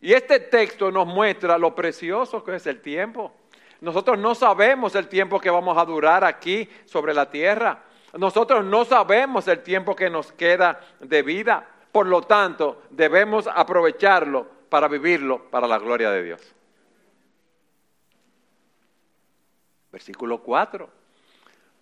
Y 0.00 0.14
este 0.14 0.40
texto 0.40 0.90
nos 0.90 1.06
muestra 1.06 1.58
lo 1.58 1.76
precioso 1.76 2.42
que 2.42 2.56
es 2.56 2.66
el 2.66 2.80
tiempo. 2.80 3.32
Nosotros 3.80 4.18
no 4.18 4.34
sabemos 4.34 4.96
el 4.96 5.06
tiempo 5.06 5.38
que 5.38 5.50
vamos 5.50 5.78
a 5.78 5.84
durar 5.84 6.24
aquí 6.24 6.68
sobre 6.86 7.14
la 7.14 7.30
tierra. 7.30 7.84
Nosotros 8.18 8.64
no 8.64 8.84
sabemos 8.84 9.46
el 9.48 9.62
tiempo 9.62 9.94
que 9.94 10.10
nos 10.10 10.32
queda 10.32 10.80
de 11.00 11.22
vida. 11.22 11.66
Por 11.92 12.06
lo 12.06 12.22
tanto, 12.22 12.82
debemos 12.90 13.46
aprovecharlo 13.46 14.46
para 14.68 14.88
vivirlo 14.88 15.50
para 15.50 15.66
la 15.66 15.78
gloria 15.78 16.10
de 16.10 16.22
Dios. 16.22 16.54
Versículo 19.92 20.42
4. 20.42 20.88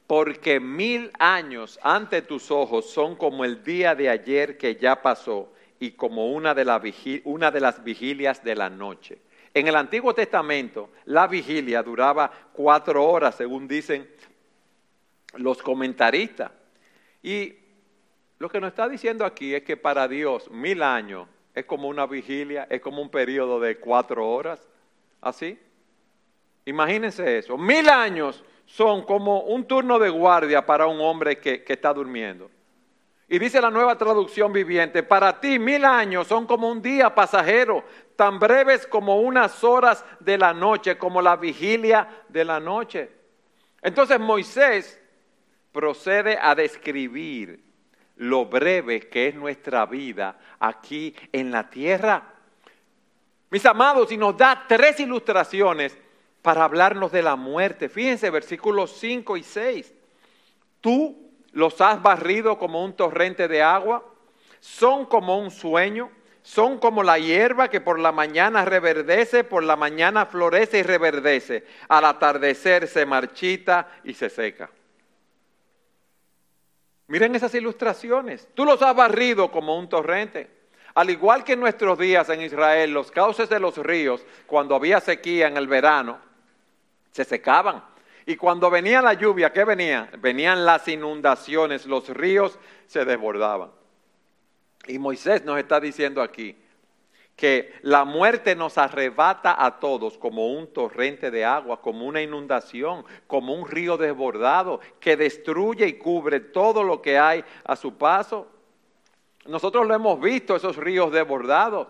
Porque 0.06 0.58
mil 0.61 1.11
años 1.18 1.78
ante 1.82 2.23
tus 2.23 2.50
ojos 2.50 2.90
son 2.90 3.16
como 3.16 3.44
el 3.44 3.62
día 3.62 3.94
de 3.94 4.08
ayer 4.08 4.56
que 4.56 4.76
ya 4.76 5.02
pasó 5.02 5.52
y 5.78 5.92
como 5.92 6.32
una 6.32 6.54
de, 6.54 7.23
una 7.25 7.50
de 7.50 7.61
las 7.61 7.85
vigilias 7.85 8.42
de 8.42 8.54
la 8.54 8.70
noche. 8.70 9.18
En 9.54 9.66
el 9.66 9.76
Antiguo 9.76 10.14
Testamento, 10.14 10.90
la 11.04 11.26
vigilia 11.26 11.82
duraba 11.82 12.30
cuatro 12.52 13.04
horas, 13.04 13.35
según 13.35 13.68
dicen 13.68 14.08
los 15.35 15.62
comentaristas. 15.62 16.50
Y 17.23 17.56
lo 18.38 18.49
que 18.49 18.61
nos 18.61 18.68
está 18.68 18.88
diciendo 18.88 19.25
aquí 19.25 19.54
es 19.54 19.62
que 19.62 19.76
para 19.76 20.08
Dios 20.08 20.50
mil 20.50 20.82
años 20.82 21.28
es 21.54 21.64
como 21.64 21.88
una 21.88 22.06
vigilia, 22.06 22.66
es 22.70 22.80
como 22.80 23.02
un 23.02 23.11
periodo 23.11 23.58
de 23.58 23.78
cuatro 23.78 24.28
horas, 24.28 24.68
¿así? 25.20 25.58
Imagínense 26.64 27.38
eso, 27.38 27.58
mil 27.58 27.88
años 27.88 28.44
son 28.66 29.02
como 29.04 29.40
un 29.40 29.64
turno 29.64 29.99
de 29.99 30.11
guardia 30.11 30.64
para 30.64 30.87
un 30.87 31.00
hombre 31.00 31.38
que, 31.38 31.64
que 31.64 31.73
está 31.73 31.92
durmiendo. 31.92 32.50
Y 33.30 33.38
dice 33.38 33.61
la 33.61 33.70
nueva 33.70 33.99
traducción 33.99 34.52
viviente, 34.52 35.02
para 35.02 35.38
ti 35.40 35.58
mil 35.58 35.85
años 35.85 36.26
son 36.26 36.47
como 36.47 36.70
un 36.70 36.80
día 36.80 37.14
pasajero, 37.14 37.85
tan 38.16 38.38
breves 38.38 38.87
como 38.87 39.20
unas 39.20 39.62
horas 39.64 40.04
de 40.20 40.38
la 40.38 40.54
noche, 40.54 40.97
como 40.97 41.20
la 41.20 41.37
vigilia 41.37 42.08
de 42.28 42.44
la 42.44 42.61
noche. 42.61 43.11
Entonces 43.82 44.18
Moisés 44.18 44.98
procede 45.78 46.37
a 46.42 46.56
describir 46.56 47.62
lo 48.16 48.47
breve 48.47 49.08
que 49.08 49.28
es 49.28 49.37
nuestra 49.37 49.87
vida 49.87 50.37
aquí 50.58 51.14
en 51.30 51.52
la 51.52 51.70
tierra. 51.70 52.35
Mis 53.49 53.64
amados, 53.64 54.11
y 54.11 54.16
nos 54.16 54.37
da 54.37 54.64
tres 54.66 54.99
ilustraciones 54.99 55.97
para 56.42 56.64
hablarnos 56.64 57.12
de 57.12 57.23
la 57.23 57.37
muerte. 57.37 57.88
Fíjense, 57.88 58.28
versículos 58.28 58.90
5 58.99 59.37
y 59.37 59.44
6. 59.44 59.94
Tú 60.80 61.30
los 61.52 61.80
has 61.80 62.02
barrido 62.02 62.58
como 62.58 62.85
un 62.85 62.94
torrente 62.94 63.47
de 63.47 63.62
agua, 63.62 64.04
son 64.58 65.06
como 65.06 65.38
un 65.38 65.52
sueño, 65.52 66.11
son 66.42 66.78
como 66.80 67.04
la 67.04 67.20
hierba 67.20 67.70
que 67.70 67.80
por 67.80 68.00
la 68.00 68.11
mañana 68.11 68.64
reverdece, 68.64 69.44
por 69.44 69.62
la 69.62 69.76
mañana 69.76 70.26
florece 70.26 70.80
y 70.80 70.82
reverdece, 70.82 71.64
al 71.88 72.04
atardecer 72.04 72.88
se 72.88 73.06
marchita 73.06 73.88
y 74.02 74.14
se 74.14 74.28
seca. 74.28 74.70
Miren 77.09 77.35
esas 77.35 77.55
ilustraciones. 77.55 78.49
Tú 78.55 78.65
los 78.65 78.81
has 78.83 78.95
barrido 78.95 79.50
como 79.50 79.79
un 79.79 79.88
torrente. 79.88 80.50
Al 80.95 81.11
igual 81.11 81.43
que 81.43 81.55
en 81.55 81.61
nuestros 81.61 81.99
días 81.99 82.29
en 82.29 82.43
Israel, 82.43 82.93
los 82.93 83.11
cauces 83.11 83.49
de 83.49 83.61
los 83.61 83.79
ríos, 83.79 84.25
cuando 84.47 84.75
había 84.75 85.00
sequía 85.00 85.49
en 85.49 85.57
el 85.57 85.67
verano, 85.67 86.19
se 87.12 87.25
secaban. 87.25 87.83
Y 88.27 88.37
cuando 88.37 88.69
venía 88.69 89.00
la 89.00 89.15
lluvia, 89.15 89.53
¿qué 89.53 89.65
venía? 89.65 90.11
Venían 90.19 90.67
las 90.67 90.87
inundaciones, 90.87 91.87
los 91.87 92.09
ríos 92.11 92.59
se 92.87 93.05
desbordaban. 93.05 93.71
Y 94.87 94.99
Moisés 94.99 95.45
nos 95.45 95.59
está 95.59 95.81
diciendo 95.81 96.21
aquí, 96.21 96.57
que 97.38 97.73
la 97.83 98.04
muerte 98.04 98.57
nos 98.57 98.78
arrebata 98.78 99.64
a 99.64 99.78
todos 99.78 100.18
como 100.18 100.49
un 100.49 100.66
torrente 100.73 101.30
de 101.30 101.45
agua, 101.45 101.80
como 101.80 102.04
una 102.04 102.21
inundación, 102.21 103.04
como 103.28 103.54
un 103.54 103.68
río 103.71 103.97
desbordado 103.97 104.80
que 104.99 105.16
destruye 105.16 105.87
y 105.87 105.92
cubre 105.92 106.40
todo 106.40 106.83
lo 106.83 107.00
que 107.00 107.16
hay 107.16 107.45
a 107.64 107.76
su 107.76 107.97
paso. 107.97 108.49
Nosotros 109.47 109.87
lo 109.87 109.95
hemos 109.95 110.21
visto, 110.21 110.57
esos 110.57 110.76
ríos 110.76 111.12
desbordados, 111.12 111.87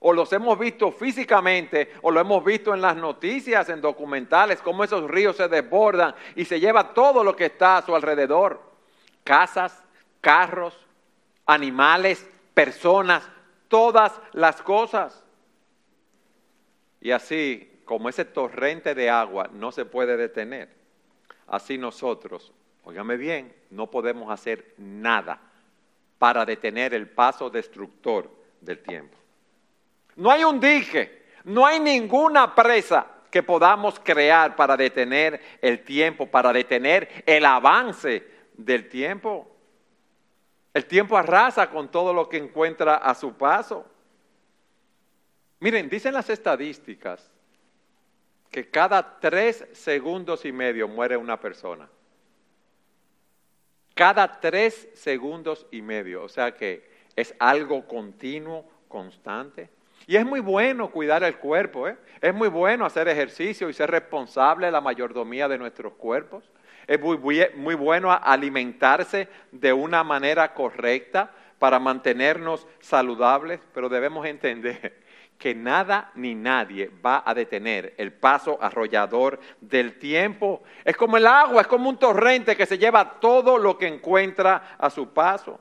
o 0.00 0.12
los 0.12 0.32
hemos 0.32 0.58
visto 0.58 0.90
físicamente, 0.90 1.92
o 2.02 2.10
lo 2.10 2.18
hemos 2.18 2.44
visto 2.44 2.74
en 2.74 2.80
las 2.80 2.96
noticias, 2.96 3.68
en 3.68 3.80
documentales, 3.80 4.60
cómo 4.62 4.82
esos 4.82 5.08
ríos 5.08 5.36
se 5.36 5.46
desbordan 5.46 6.12
y 6.34 6.44
se 6.44 6.58
lleva 6.58 6.92
todo 6.92 7.22
lo 7.22 7.36
que 7.36 7.44
está 7.44 7.76
a 7.76 7.82
su 7.82 7.94
alrededor. 7.94 8.60
Casas, 9.22 9.80
carros, 10.20 10.76
animales, 11.46 12.28
personas, 12.52 13.22
todas 13.72 14.20
las 14.32 14.60
cosas. 14.60 15.24
Y 17.00 17.10
así, 17.10 17.80
como 17.86 18.10
ese 18.10 18.26
torrente 18.26 18.94
de 18.94 19.08
agua 19.08 19.48
no 19.50 19.72
se 19.72 19.86
puede 19.86 20.18
detener, 20.18 20.68
así 21.46 21.78
nosotros, 21.78 22.52
óigame 22.84 23.16
bien, 23.16 23.50
no 23.70 23.90
podemos 23.90 24.30
hacer 24.30 24.74
nada 24.76 25.40
para 26.18 26.44
detener 26.44 26.92
el 26.92 27.08
paso 27.08 27.48
destructor 27.48 28.30
del 28.60 28.80
tiempo. 28.80 29.16
No 30.16 30.30
hay 30.30 30.44
un 30.44 30.60
dije, 30.60 31.22
no 31.44 31.64
hay 31.64 31.80
ninguna 31.80 32.54
presa 32.54 33.06
que 33.30 33.42
podamos 33.42 33.98
crear 33.98 34.54
para 34.54 34.76
detener 34.76 35.40
el 35.62 35.82
tiempo, 35.82 36.26
para 36.26 36.52
detener 36.52 37.24
el 37.24 37.46
avance 37.46 38.22
del 38.52 38.90
tiempo. 38.90 39.51
El 40.74 40.86
tiempo 40.86 41.16
arrasa 41.16 41.68
con 41.70 41.90
todo 41.90 42.14
lo 42.14 42.28
que 42.28 42.38
encuentra 42.38 42.96
a 42.96 43.14
su 43.14 43.34
paso. 43.34 43.84
Miren, 45.60 45.88
dicen 45.88 46.14
las 46.14 46.30
estadísticas 46.30 47.30
que 48.50 48.68
cada 48.68 49.18
tres 49.20 49.66
segundos 49.72 50.44
y 50.44 50.52
medio 50.52 50.88
muere 50.88 51.16
una 51.16 51.38
persona. 51.38 51.88
Cada 53.94 54.40
tres 54.40 54.88
segundos 54.94 55.66
y 55.70 55.82
medio. 55.82 56.22
O 56.24 56.28
sea 56.28 56.54
que 56.54 56.90
es 57.16 57.34
algo 57.38 57.86
continuo, 57.86 58.68
constante. 58.88 59.70
Y 60.06 60.16
es 60.16 60.26
muy 60.26 60.40
bueno 60.40 60.90
cuidar 60.90 61.22
el 61.22 61.36
cuerpo, 61.38 61.86
¿eh? 61.86 61.96
es 62.20 62.34
muy 62.34 62.48
bueno 62.48 62.84
hacer 62.84 63.08
ejercicio 63.08 63.68
y 63.68 63.72
ser 63.72 63.90
responsable 63.90 64.66
de 64.66 64.72
la 64.72 64.80
mayordomía 64.80 65.48
de 65.48 65.58
nuestros 65.58 65.94
cuerpos. 65.94 66.50
Es 66.86 67.00
muy, 67.00 67.74
bueno 67.74 68.12
alimentarse 68.12 69.28
de 69.50 69.72
una 69.72 70.02
manera 70.02 70.52
correcta 70.54 71.30
para 71.58 71.78
mantenernos 71.78 72.66
saludables, 72.80 73.60
pero 73.72 73.88
debemos 73.88 74.26
entender 74.26 75.00
que 75.38 75.54
nada 75.54 76.10
ni 76.14 76.34
nadie 76.34 76.90
va 77.04 77.22
a 77.24 77.34
detener 77.34 77.94
el 77.98 78.12
paso 78.12 78.58
arrollador 78.60 79.40
del 79.60 79.98
tiempo. 79.98 80.62
Es 80.84 80.96
como 80.96 81.16
el 81.16 81.26
agua, 81.26 81.62
es 81.62 81.66
como 81.66 81.88
un 81.88 81.98
torrente 81.98 82.56
que 82.56 82.66
se 82.66 82.78
lleva 82.78 83.18
todo 83.20 83.58
lo 83.58 83.78
que 83.78 83.86
encuentra 83.86 84.76
a 84.78 84.90
su 84.90 85.08
paso. 85.08 85.58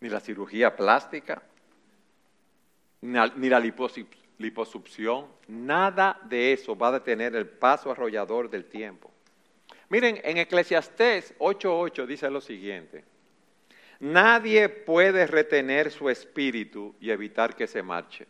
Ni 0.00 0.08
la 0.08 0.20
cirugía 0.20 0.74
plástica, 0.74 1.42
ni 3.02 3.48
la 3.48 3.60
liposucción, 3.60 4.19
nada 5.48 6.18
de 6.24 6.52
eso 6.52 6.76
va 6.76 6.88
a 6.88 6.92
detener 6.92 7.34
el 7.36 7.46
paso 7.46 7.90
arrollador 7.90 8.48
del 8.48 8.64
tiempo. 8.64 9.10
Miren, 9.88 10.20
en 10.22 10.38
Eclesiastés 10.38 11.34
8.8 11.38 12.06
dice 12.06 12.30
lo 12.30 12.40
siguiente. 12.40 13.04
Nadie 14.00 14.68
puede 14.68 15.26
retener 15.26 15.90
su 15.90 16.08
espíritu 16.08 16.94
y 17.00 17.10
evitar 17.10 17.54
que 17.54 17.66
se 17.66 17.82
marche. 17.82 18.26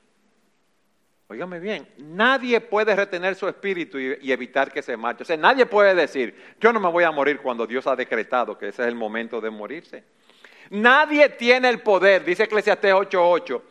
Óigame 1.29 1.61
bien, 1.61 1.87
nadie 1.99 2.61
puede 2.61 2.97
retener 2.97 3.37
su 3.37 3.47
espíritu 3.47 4.01
y, 4.01 4.33
evitar 4.33 4.73
que 4.73 4.83
se 4.83 4.97
marche. 4.97 5.23
O 5.23 5.27
sea, 5.27 5.37
nadie 5.37 5.65
puede 5.65 5.95
decir, 5.95 6.35
yo 6.61 6.73
no 6.73 6.81
me 6.81 6.91
voy 6.91 7.05
a 7.05 7.13
morir 7.13 7.39
cuando 7.39 7.69
Dios 7.69 7.87
ha 7.87 7.95
decretado 7.95 8.59
que 8.59 8.67
ese 8.69 8.83
es 8.83 8.89
el 8.89 8.97
momento 8.97 9.41
de 9.41 9.49
morirse. 9.49 10.03
Nadie 10.71 11.29
tiene 11.29 11.69
el 11.69 11.83
poder, 11.83 12.25
dice 12.25 12.45
Eclesiastés 12.45 12.93
8:8, 12.93 13.63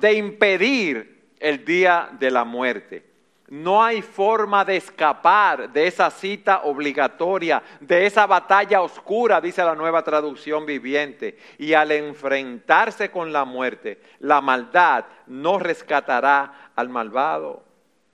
de 0.00 0.12
impedir 0.14 1.19
el 1.40 1.64
día 1.64 2.10
de 2.18 2.30
la 2.30 2.44
muerte. 2.44 3.10
No 3.48 3.82
hay 3.82 4.00
forma 4.00 4.64
de 4.64 4.76
escapar 4.76 5.72
de 5.72 5.88
esa 5.88 6.08
cita 6.08 6.60
obligatoria, 6.62 7.60
de 7.80 8.06
esa 8.06 8.24
batalla 8.24 8.80
oscura, 8.80 9.40
dice 9.40 9.64
la 9.64 9.74
nueva 9.74 10.04
traducción 10.04 10.64
viviente. 10.64 11.36
Y 11.58 11.72
al 11.72 11.90
enfrentarse 11.90 13.10
con 13.10 13.32
la 13.32 13.44
muerte, 13.44 14.00
la 14.20 14.40
maldad 14.40 15.04
no 15.26 15.58
rescatará 15.58 16.70
al 16.76 16.88
malvado. 16.90 17.64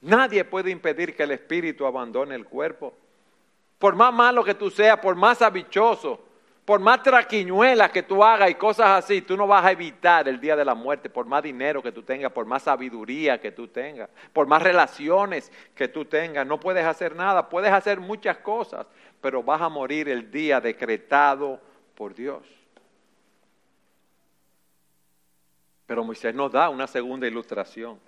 Nadie 0.01 0.45
puede 0.45 0.71
impedir 0.71 1.15
que 1.15 1.25
el 1.25 1.33
espíritu 1.33 1.85
abandone 1.85 2.35
el 2.35 2.47
cuerpo. 2.47 2.95
Por 3.79 3.95
más 3.95 4.15
malo 4.15 4.43
que 4.43 4.55
tú 4.55 4.71
seas, 4.71 4.99
por 5.01 5.17
más 5.17 5.43
habichoso, 5.43 6.25
por 6.67 6.81
más 6.81 7.01
traquiñuelas 7.01 7.93
que 7.93 8.03
tú 8.03 8.25
hagas 8.25 8.51
y 8.51 8.57
cosas 8.57 9.05
así, 9.05 9.23
tú 9.23 9.37
no 9.37 9.47
vas 9.47 9.65
a 9.65 9.71
evitar 9.71 10.27
el 10.27 10.41
día 10.41 10.57
de 10.57 10.65
la 10.65 10.75
muerte, 10.75 11.09
por 11.09 11.25
más 11.25 11.41
dinero 11.45 11.81
que 11.81 11.93
tú 11.93 12.03
tengas, 12.03 12.33
por 12.33 12.45
más 12.45 12.65
sabiduría 12.65 13.41
que 13.41 13.53
tú 13.53 13.69
tengas, 13.69 14.11
por 14.33 14.49
más 14.49 14.61
relaciones 14.61 15.53
que 15.77 15.87
tú 15.87 16.05
tengas. 16.05 16.45
No 16.45 16.59
puedes 16.59 16.85
hacer 16.85 17.15
nada, 17.15 17.49
puedes 17.49 17.71
hacer 17.71 18.01
muchas 18.01 18.39
cosas, 18.39 18.85
pero 19.21 19.45
vas 19.45 19.63
a 19.63 19.69
morir 19.69 20.09
el 20.09 20.29
día 20.29 20.61
decretado 20.61 21.61
por 21.95 22.17
Dios. 22.17 22.43
Pero 25.87 26.03
Moisés 26.03 26.35
nos 26.35 26.51
da 26.51 26.69
una 26.69 26.89
segunda 26.89 27.29
ilustración. 27.29 28.01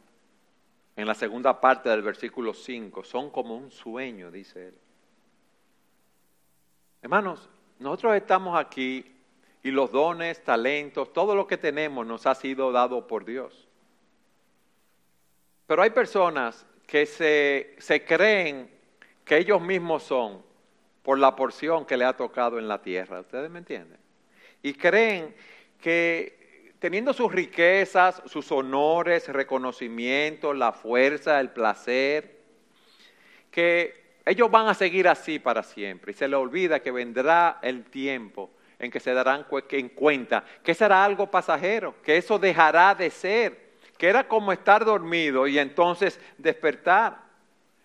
En 0.96 1.06
la 1.06 1.14
segunda 1.14 1.60
parte 1.60 1.88
del 1.90 2.02
versículo 2.02 2.52
5, 2.52 3.04
son 3.04 3.30
como 3.30 3.54
un 3.56 3.70
sueño, 3.70 4.32
dice 4.32 4.66
él. 4.66 4.74
Hermanos, 7.02 7.48
nosotros 7.78 8.16
estamos 8.16 8.58
aquí 8.58 9.14
y 9.62 9.70
los 9.70 9.90
dones, 9.90 10.42
talentos, 10.42 11.12
todo 11.12 11.34
lo 11.34 11.46
que 11.46 11.56
tenemos 11.56 12.06
nos 12.06 12.26
ha 12.26 12.34
sido 12.34 12.72
dado 12.72 13.06
por 13.06 13.24
Dios. 13.24 13.68
Pero 15.66 15.82
hay 15.82 15.90
personas 15.90 16.64
que 16.86 17.06
se, 17.06 17.76
se 17.78 18.04
creen 18.04 18.70
que 19.24 19.36
ellos 19.36 19.60
mismos 19.60 20.02
son 20.02 20.42
por 21.02 21.18
la 21.18 21.36
porción 21.36 21.84
que 21.84 21.96
le 21.96 22.04
ha 22.04 22.16
tocado 22.16 22.58
en 22.58 22.68
la 22.68 22.80
tierra. 22.80 23.20
¿Ustedes 23.20 23.50
me 23.50 23.58
entienden? 23.58 23.98
Y 24.62 24.72
creen 24.74 25.34
que 25.80 26.72
teniendo 26.78 27.12
sus 27.12 27.30
riquezas, 27.32 28.22
sus 28.26 28.50
honores, 28.52 29.28
reconocimientos, 29.28 30.56
la 30.56 30.72
fuerza, 30.72 31.40
el 31.40 31.50
placer, 31.50 32.38
que 33.50 34.07
ellos 34.28 34.50
van 34.50 34.68
a 34.68 34.74
seguir 34.74 35.08
así 35.08 35.38
para 35.38 35.62
siempre 35.62 36.12
y 36.12 36.14
se 36.14 36.28
les 36.28 36.38
olvida 36.38 36.80
que 36.80 36.90
vendrá 36.90 37.58
el 37.62 37.84
tiempo 37.84 38.50
en 38.78 38.90
que 38.90 39.00
se 39.00 39.14
darán 39.14 39.46
en 39.70 39.88
cuenta 39.88 40.44
que 40.62 40.74
será 40.74 41.04
algo 41.04 41.30
pasajero, 41.30 41.94
que 42.02 42.16
eso 42.18 42.38
dejará 42.38 42.94
de 42.94 43.10
ser, 43.10 43.70
que 43.96 44.08
era 44.08 44.28
como 44.28 44.52
estar 44.52 44.84
dormido 44.84 45.46
y 45.46 45.58
entonces 45.58 46.20
despertar. 46.36 47.28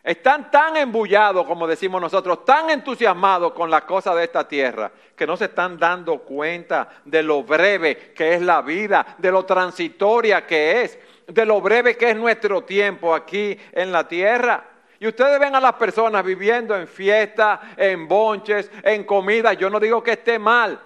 Están 0.03 0.51
tan 0.51 0.75
embullados, 0.75 1.47
como 1.47 1.65
decimos 1.65 2.01
nosotros, 2.01 2.43
tan 2.43 2.69
entusiasmados 2.69 3.53
con 3.53 3.71
las 3.71 3.83
cosas 3.83 4.17
de 4.17 4.25
esta 4.25 4.45
tierra, 4.45 4.91
que 5.15 5.25
no 5.25 5.37
se 5.37 5.45
están 5.45 5.77
dando 5.77 6.19
cuenta 6.19 6.89
de 7.05 7.23
lo 7.23 7.43
breve 7.43 8.11
que 8.13 8.33
es 8.33 8.41
la 8.41 8.61
vida, 8.61 9.15
de 9.17 9.31
lo 9.31 9.45
transitoria 9.45 10.45
que 10.45 10.81
es, 10.81 10.99
de 11.25 11.45
lo 11.45 11.61
breve 11.61 11.95
que 11.95 12.09
es 12.09 12.17
nuestro 12.17 12.65
tiempo 12.65 13.15
aquí 13.15 13.57
en 13.71 13.93
la 13.93 14.05
tierra. 14.05 14.72
Y 15.03 15.07
ustedes 15.07 15.37
ven 15.37 15.53
a 15.53 15.59
las 15.59 15.73
personas 15.73 16.23
viviendo 16.23 16.73
en 16.77 16.87
fiestas, 16.87 17.59
en 17.75 18.07
bonches, 18.07 18.71
en 18.83 19.03
comida. 19.03 19.51
Yo 19.51 19.69
no 19.69 19.77
digo 19.77 20.01
que 20.01 20.13
esté 20.13 20.39
mal 20.39 20.79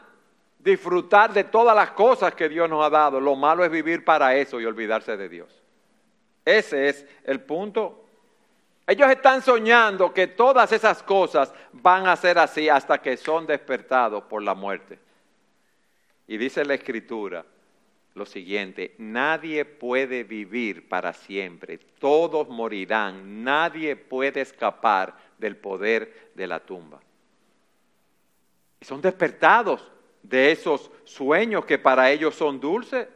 disfrutar 0.57 1.31
de 1.31 1.43
todas 1.43 1.75
las 1.75 1.91
cosas 1.91 2.33
que 2.33 2.49
Dios 2.49 2.67
nos 2.67 2.83
ha 2.83 2.89
dado. 2.89 3.21
Lo 3.21 3.35
malo 3.35 3.63
es 3.63 3.69
vivir 3.69 4.03
para 4.03 4.35
eso 4.35 4.59
y 4.59 4.65
olvidarse 4.65 5.17
de 5.17 5.29
Dios. 5.29 5.61
Ese 6.43 6.89
es 6.89 7.05
el 7.25 7.41
punto. 7.41 8.05
Ellos 8.87 9.07
están 9.07 9.43
soñando 9.43 10.11
que 10.11 10.25
todas 10.25 10.71
esas 10.71 11.03
cosas 11.03 11.53
van 11.71 12.07
a 12.07 12.15
ser 12.15 12.39
así 12.39 12.69
hasta 12.69 12.99
que 12.99 13.17
son 13.17 13.45
despertados 13.45 14.23
por 14.23 14.41
la 14.41 14.55
muerte. 14.55 14.97
Y 16.25 16.37
dice 16.37 16.65
la 16.65 16.73
escritura, 16.73 17.45
lo 18.17 18.25
siguiente, 18.25 18.95
nadie 18.97 19.63
puede 19.63 20.23
vivir 20.23 20.89
para 20.89 21.13
siempre, 21.13 21.77
todos 21.77 22.49
morirán, 22.49 23.43
nadie 23.43 23.95
puede 23.95 24.41
escapar 24.41 25.15
del 25.37 25.55
poder 25.55 26.31
de 26.35 26.47
la 26.47 26.59
tumba. 26.59 26.99
Y 28.79 28.85
son 28.85 29.01
despertados 29.01 29.89
de 30.21 30.51
esos 30.51 30.91
sueños 31.03 31.65
que 31.65 31.77
para 31.77 32.11
ellos 32.11 32.35
son 32.35 32.59
dulces. 32.59 33.07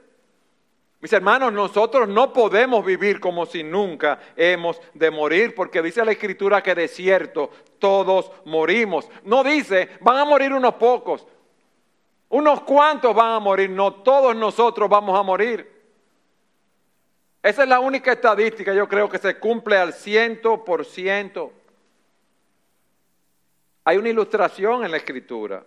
Mis 1.01 1.11
hermanos, 1.13 1.51
nosotros 1.51 2.07
no 2.07 2.31
podemos 2.31 2.85
vivir 2.85 3.19
como 3.19 3.47
si 3.47 3.63
nunca 3.63 4.19
hemos 4.35 4.79
de 4.93 5.09
morir, 5.09 5.55
porque 5.55 5.81
dice 5.81 6.05
la 6.05 6.11
escritura 6.11 6.61
que 6.61 6.75
de 6.75 6.87
cierto 6.87 7.49
todos 7.79 8.31
morimos. 8.45 9.09
No 9.23 9.43
dice, 9.43 9.89
van 10.01 10.17
a 10.17 10.25
morir 10.25 10.53
unos 10.53 10.75
pocos, 10.75 11.25
unos 12.31 12.61
cuantos 12.61 13.13
van 13.13 13.33
a 13.33 13.39
morir, 13.39 13.69
no 13.69 13.93
todos 13.93 14.35
nosotros 14.35 14.89
vamos 14.89 15.19
a 15.19 15.21
morir. 15.21 15.69
Esa 17.43 17.63
es 17.63 17.69
la 17.69 17.79
única 17.79 18.13
estadística, 18.13 18.73
yo 18.73 18.87
creo 18.87 19.09
que 19.09 19.17
se 19.17 19.37
cumple 19.37 19.77
al 19.77 19.93
ciento 19.93 20.63
por 20.63 20.85
ciento. 20.85 21.51
Hay 23.83 23.97
una 23.97 24.09
ilustración 24.09 24.85
en 24.85 24.91
la 24.91 24.97
escritura. 24.97 25.63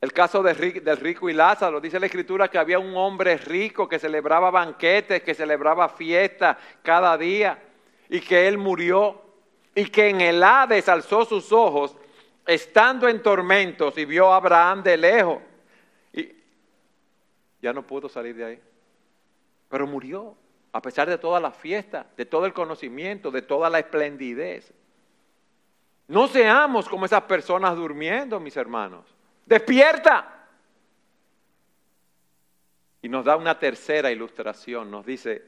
El 0.00 0.12
caso 0.12 0.42
del 0.42 0.56
rico 0.98 1.30
y 1.30 1.32
Lázaro, 1.32 1.80
dice 1.80 2.00
la 2.00 2.06
escritura 2.06 2.48
que 2.48 2.58
había 2.58 2.78
un 2.78 2.96
hombre 2.96 3.36
rico 3.36 3.88
que 3.88 3.98
celebraba 3.98 4.50
banquetes, 4.50 5.22
que 5.22 5.34
celebraba 5.34 5.88
fiestas 5.88 6.56
cada 6.82 7.16
día 7.16 7.62
y 8.08 8.20
que 8.20 8.48
él 8.48 8.58
murió 8.58 9.22
y 9.74 9.86
que 9.86 10.08
en 10.08 10.20
el 10.20 10.42
Hades 10.42 10.88
alzó 10.88 11.24
sus 11.24 11.52
ojos 11.52 11.96
estando 12.46 13.08
en 13.08 13.22
tormentos 13.22 13.98
y 13.98 14.04
vio 14.04 14.32
a 14.32 14.36
Abraham 14.36 14.82
de 14.82 14.96
lejos. 14.96 15.38
Y 16.12 16.32
ya 17.60 17.72
no 17.72 17.86
pudo 17.86 18.08
salir 18.08 18.36
de 18.36 18.44
ahí. 18.44 18.60
Pero 19.68 19.86
murió, 19.86 20.36
a 20.72 20.80
pesar 20.80 21.08
de 21.08 21.18
toda 21.18 21.40
la 21.40 21.50
fiesta, 21.50 22.06
de 22.16 22.24
todo 22.24 22.46
el 22.46 22.52
conocimiento, 22.52 23.30
de 23.30 23.42
toda 23.42 23.68
la 23.68 23.80
esplendidez. 23.80 24.72
No 26.08 26.28
seamos 26.28 26.88
como 26.88 27.06
esas 27.06 27.22
personas 27.22 27.74
durmiendo, 27.74 28.38
mis 28.38 28.56
hermanos. 28.56 29.04
Despierta. 29.44 30.46
Y 33.02 33.08
nos 33.08 33.24
da 33.24 33.36
una 33.36 33.58
tercera 33.58 34.10
ilustración. 34.10 34.90
Nos 34.90 35.04
dice, 35.04 35.42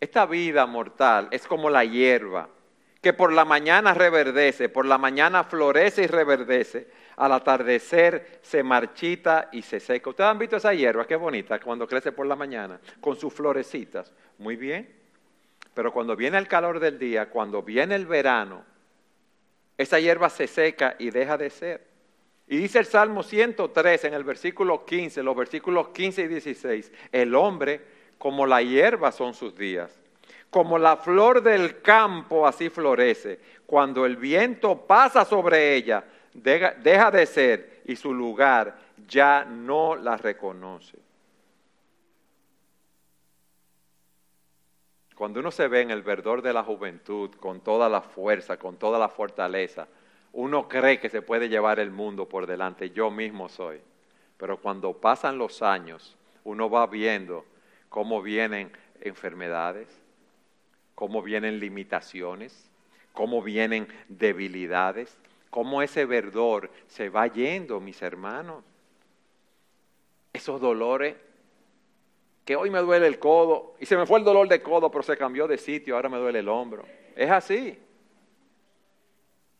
esta 0.00 0.24
vida 0.24 0.64
mortal 0.64 1.28
es 1.30 1.46
como 1.46 1.68
la 1.68 1.84
hierba 1.84 2.48
que 3.00 3.12
por 3.12 3.32
la 3.32 3.44
mañana 3.44 3.94
reverdece, 3.94 4.68
por 4.68 4.84
la 4.84 4.98
mañana 4.98 5.44
florece 5.44 6.02
y 6.02 6.06
reverdece, 6.06 6.88
al 7.16 7.32
atardecer 7.32 8.40
se 8.42 8.62
marchita 8.62 9.48
y 9.52 9.62
se 9.62 9.80
seca. 9.80 10.10
¿Ustedes 10.10 10.30
han 10.30 10.38
visto 10.38 10.56
esa 10.56 10.74
hierba? 10.74 11.06
Qué 11.06 11.16
bonita 11.16 11.60
cuando 11.60 11.86
crece 11.86 12.12
por 12.12 12.26
la 12.26 12.36
mañana, 12.36 12.80
con 13.00 13.16
sus 13.16 13.32
florecitas. 13.32 14.12
Muy 14.38 14.56
bien. 14.56 14.96
Pero 15.74 15.92
cuando 15.92 16.16
viene 16.16 16.38
el 16.38 16.48
calor 16.48 16.80
del 16.80 16.98
día, 16.98 17.30
cuando 17.30 17.62
viene 17.62 17.94
el 17.94 18.06
verano, 18.06 18.64
esa 19.76 20.00
hierba 20.00 20.28
se 20.28 20.48
seca 20.48 20.96
y 20.98 21.10
deja 21.10 21.38
de 21.38 21.50
ser. 21.50 21.86
Y 22.48 22.56
dice 22.56 22.80
el 22.80 22.86
Salmo 22.86 23.22
103 23.22 24.04
en 24.04 24.14
el 24.14 24.24
versículo 24.24 24.84
15, 24.84 25.22
los 25.22 25.36
versículos 25.36 25.90
15 25.90 26.22
y 26.22 26.28
16, 26.28 26.92
el 27.12 27.34
hombre 27.36 27.80
como 28.16 28.46
la 28.46 28.60
hierba 28.60 29.12
son 29.12 29.34
sus 29.34 29.56
días 29.56 29.96
como 30.50 30.78
la 30.78 30.96
flor 30.96 31.42
del 31.42 31.82
campo 31.82 32.46
así 32.46 32.70
florece. 32.70 33.40
Cuando 33.66 34.06
el 34.06 34.16
viento 34.16 34.86
pasa 34.86 35.24
sobre 35.24 35.74
ella, 35.74 36.04
deja 36.32 37.10
de 37.10 37.26
ser 37.26 37.82
y 37.84 37.96
su 37.96 38.14
lugar 38.14 38.76
ya 39.06 39.44
no 39.44 39.96
la 39.96 40.16
reconoce. 40.16 40.98
Cuando 45.14 45.40
uno 45.40 45.50
se 45.50 45.66
ve 45.66 45.80
en 45.80 45.90
el 45.90 46.02
verdor 46.02 46.42
de 46.42 46.52
la 46.52 46.62
juventud, 46.62 47.30
con 47.40 47.60
toda 47.60 47.88
la 47.88 48.00
fuerza, 48.00 48.56
con 48.56 48.76
toda 48.76 49.00
la 49.00 49.08
fortaleza, 49.08 49.88
uno 50.32 50.68
cree 50.68 51.00
que 51.00 51.08
se 51.08 51.22
puede 51.22 51.48
llevar 51.48 51.80
el 51.80 51.90
mundo 51.90 52.28
por 52.28 52.46
delante. 52.46 52.90
Yo 52.90 53.10
mismo 53.10 53.48
soy. 53.48 53.80
Pero 54.36 54.58
cuando 54.58 54.92
pasan 54.92 55.36
los 55.36 55.62
años, 55.62 56.16
uno 56.44 56.70
va 56.70 56.86
viendo 56.86 57.44
cómo 57.88 58.22
vienen 58.22 58.70
enfermedades, 59.00 59.88
cómo 60.98 61.22
vienen 61.22 61.60
limitaciones, 61.60 62.68
cómo 63.12 63.40
vienen 63.40 63.86
debilidades, 64.08 65.16
cómo 65.48 65.80
ese 65.80 66.04
verdor 66.06 66.72
se 66.88 67.08
va 67.08 67.28
yendo, 67.28 67.78
mis 67.78 68.02
hermanos. 68.02 68.64
Esos 70.32 70.60
dolores, 70.60 71.14
que 72.44 72.56
hoy 72.56 72.70
me 72.70 72.80
duele 72.80 73.06
el 73.06 73.20
codo, 73.20 73.76
y 73.78 73.86
se 73.86 73.96
me 73.96 74.06
fue 74.06 74.18
el 74.18 74.24
dolor 74.24 74.48
de 74.48 74.60
codo, 74.60 74.90
pero 74.90 75.04
se 75.04 75.16
cambió 75.16 75.46
de 75.46 75.56
sitio, 75.56 75.94
ahora 75.94 76.08
me 76.08 76.18
duele 76.18 76.40
el 76.40 76.48
hombro. 76.48 76.84
Es 77.14 77.30
así. 77.30 77.78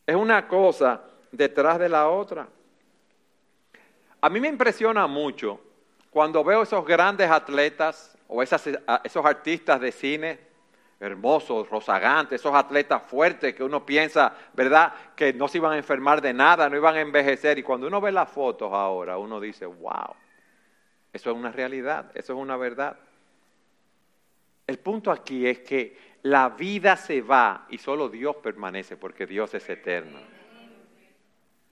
Es 0.05 0.15
una 0.17 0.45
cosa 0.45 1.05
detrás 1.31 1.79
de 1.79 1.87
la 1.87 2.09
otra. 2.09 2.49
A 4.19 4.29
mí 4.29 4.41
me 4.41 4.49
impresiona 4.49 5.07
mucho 5.07 5.57
cuando 6.09 6.43
veo 6.43 6.63
esos 6.63 6.85
grandes 6.85 7.31
atletas 7.31 8.17
o 8.27 8.43
esos 8.43 9.25
artistas 9.25 9.79
de 9.79 9.93
cine 9.93 10.48
hermosos, 10.99 11.69
rozagantes, 11.69 12.41
esos 12.41 12.53
atletas 12.53 13.03
fuertes 13.03 13.55
que 13.55 13.63
uno 13.63 13.85
piensa, 13.85 14.35
¿verdad?, 14.53 14.93
que 15.15 15.33
no 15.33 15.47
se 15.47 15.57
iban 15.57 15.73
a 15.73 15.77
enfermar 15.77 16.21
de 16.21 16.33
nada, 16.33 16.69
no 16.69 16.75
iban 16.75 16.95
a 16.95 17.01
envejecer. 17.01 17.57
Y 17.57 17.63
cuando 17.63 17.87
uno 17.87 18.01
ve 18.01 18.11
las 18.11 18.29
fotos 18.29 18.71
ahora, 18.73 19.17
uno 19.17 19.39
dice, 19.39 19.65
wow, 19.65 20.15
eso 21.13 21.31
es 21.31 21.35
una 21.35 21.51
realidad, 21.51 22.11
eso 22.15 22.33
es 22.33 22.39
una 22.39 22.57
verdad. 22.57 22.97
El 24.67 24.77
punto 24.79 25.11
aquí 25.11 25.47
es 25.47 25.59
que 25.59 25.97
la 26.23 26.49
vida 26.49 26.97
se 26.97 27.21
va 27.21 27.65
y 27.69 27.77
solo 27.77 28.09
Dios 28.09 28.35
permanece 28.37 28.97
porque 28.97 29.25
Dios 29.25 29.53
es 29.53 29.67
eterno. 29.69 30.19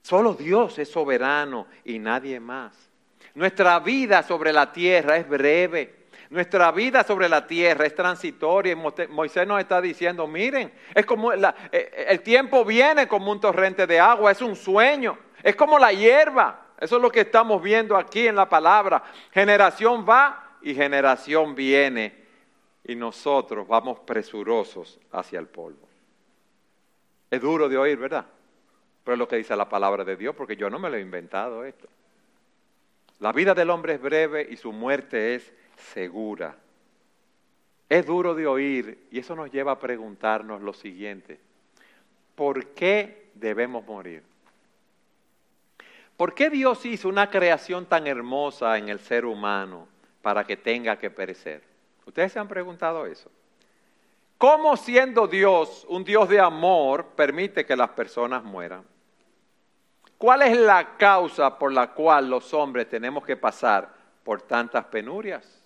Solo 0.02 0.32
Dios 0.32 0.78
es 0.78 0.90
soberano 0.90 1.66
y 1.84 1.98
nadie 1.98 2.40
más. 2.40 2.90
Nuestra 3.34 3.78
vida 3.78 4.22
sobre 4.22 4.52
la 4.52 4.72
tierra 4.72 5.18
es 5.18 5.28
breve. 5.28 5.97
Nuestra 6.30 6.70
vida 6.72 7.04
sobre 7.04 7.28
la 7.28 7.46
tierra 7.46 7.86
es 7.86 7.94
transitoria 7.94 8.72
y 8.72 9.08
Moisés 9.08 9.46
nos 9.46 9.60
está 9.60 9.80
diciendo, 9.80 10.26
miren, 10.26 10.72
es 10.94 11.06
como 11.06 11.32
eh, 11.32 11.40
eh, 11.72 12.06
el 12.08 12.20
tiempo 12.20 12.64
viene 12.64 13.08
como 13.08 13.32
un 13.32 13.40
torrente 13.40 13.86
de 13.86 13.98
agua, 13.98 14.32
es 14.32 14.42
un 14.42 14.54
sueño, 14.54 15.18
es 15.42 15.56
como 15.56 15.78
la 15.78 15.92
hierba. 15.92 16.66
Eso 16.78 16.96
es 16.96 17.02
lo 17.02 17.10
que 17.10 17.20
estamos 17.20 17.62
viendo 17.62 17.96
aquí 17.96 18.28
en 18.28 18.36
la 18.36 18.48
palabra. 18.48 19.02
Generación 19.32 20.04
va 20.08 20.58
y 20.62 20.74
generación 20.74 21.54
viene 21.54 22.26
y 22.84 22.94
nosotros 22.94 23.66
vamos 23.66 24.00
presurosos 24.00 25.00
hacia 25.12 25.38
el 25.38 25.46
polvo. 25.46 25.88
Es 27.30 27.40
duro 27.40 27.68
de 27.68 27.76
oír, 27.78 27.98
¿verdad? 27.98 28.26
Pero 29.02 29.14
es 29.14 29.18
lo 29.18 29.28
que 29.28 29.36
dice 29.36 29.56
la 29.56 29.68
palabra 29.68 30.04
de 30.04 30.16
Dios, 30.16 30.34
porque 30.34 30.56
yo 30.56 30.68
no 30.68 30.78
me 30.78 30.90
lo 30.90 30.96
he 30.96 31.00
inventado 31.00 31.64
esto. 31.64 31.88
La 33.20 33.32
vida 33.32 33.54
del 33.54 33.70
hombre 33.70 33.94
es 33.94 34.00
breve 34.00 34.46
y 34.48 34.56
su 34.56 34.72
muerte 34.72 35.34
es 35.34 35.52
segura. 35.76 36.56
Es 37.88 38.06
duro 38.06 38.34
de 38.34 38.46
oír 38.46 39.06
y 39.10 39.18
eso 39.18 39.34
nos 39.34 39.50
lleva 39.50 39.72
a 39.72 39.78
preguntarnos 39.78 40.60
lo 40.60 40.72
siguiente. 40.72 41.40
¿Por 42.34 42.66
qué 42.68 43.30
debemos 43.34 43.84
morir? 43.84 44.22
¿Por 46.16 46.34
qué 46.34 46.50
Dios 46.50 46.84
hizo 46.84 47.08
una 47.08 47.30
creación 47.30 47.86
tan 47.86 48.06
hermosa 48.06 48.76
en 48.76 48.88
el 48.88 48.98
ser 48.98 49.24
humano 49.24 49.88
para 50.22 50.44
que 50.44 50.56
tenga 50.56 50.98
que 50.98 51.10
perecer? 51.10 51.62
¿Ustedes 52.06 52.32
se 52.32 52.38
han 52.38 52.48
preguntado 52.48 53.06
eso? 53.06 53.30
¿Cómo 54.36 54.76
siendo 54.76 55.26
Dios, 55.26 55.84
un 55.88 56.04
Dios 56.04 56.28
de 56.28 56.38
amor, 56.38 57.06
permite 57.16 57.66
que 57.66 57.76
las 57.76 57.90
personas 57.90 58.44
mueran? 58.44 58.84
¿Cuál 60.18 60.42
es 60.42 60.58
la 60.58 60.96
causa 60.96 61.56
por 61.58 61.72
la 61.72 61.92
cual 61.94 62.28
los 62.28 62.52
hombres 62.52 62.88
tenemos 62.88 63.24
que 63.24 63.36
pasar 63.36 63.88
por 64.24 64.42
tantas 64.42 64.84
penurias? 64.86 65.62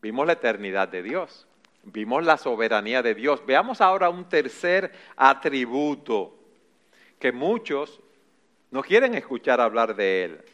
Vimos 0.00 0.24
la 0.24 0.34
eternidad 0.34 0.88
de 0.88 1.02
Dios, 1.02 1.48
vimos 1.82 2.24
la 2.24 2.36
soberanía 2.36 3.02
de 3.02 3.14
Dios. 3.16 3.44
Veamos 3.44 3.80
ahora 3.80 4.08
un 4.08 4.28
tercer 4.28 4.92
atributo 5.16 6.38
que 7.18 7.32
muchos 7.32 8.00
no 8.70 8.82
quieren 8.82 9.14
escuchar 9.14 9.60
hablar 9.60 9.96
de 9.96 10.24
él. 10.24 10.44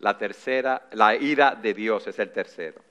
La 0.00 0.18
tercera, 0.18 0.88
la 0.92 1.14
ira 1.14 1.54
de 1.54 1.72
Dios 1.72 2.08
es 2.08 2.18
el 2.18 2.32
tercero. 2.32 2.82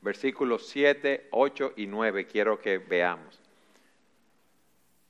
Versículos 0.00 0.68
7, 0.68 1.28
8 1.32 1.72
y 1.76 1.86
9 1.88 2.26
quiero 2.26 2.60
que 2.60 2.78
veamos. 2.78 3.40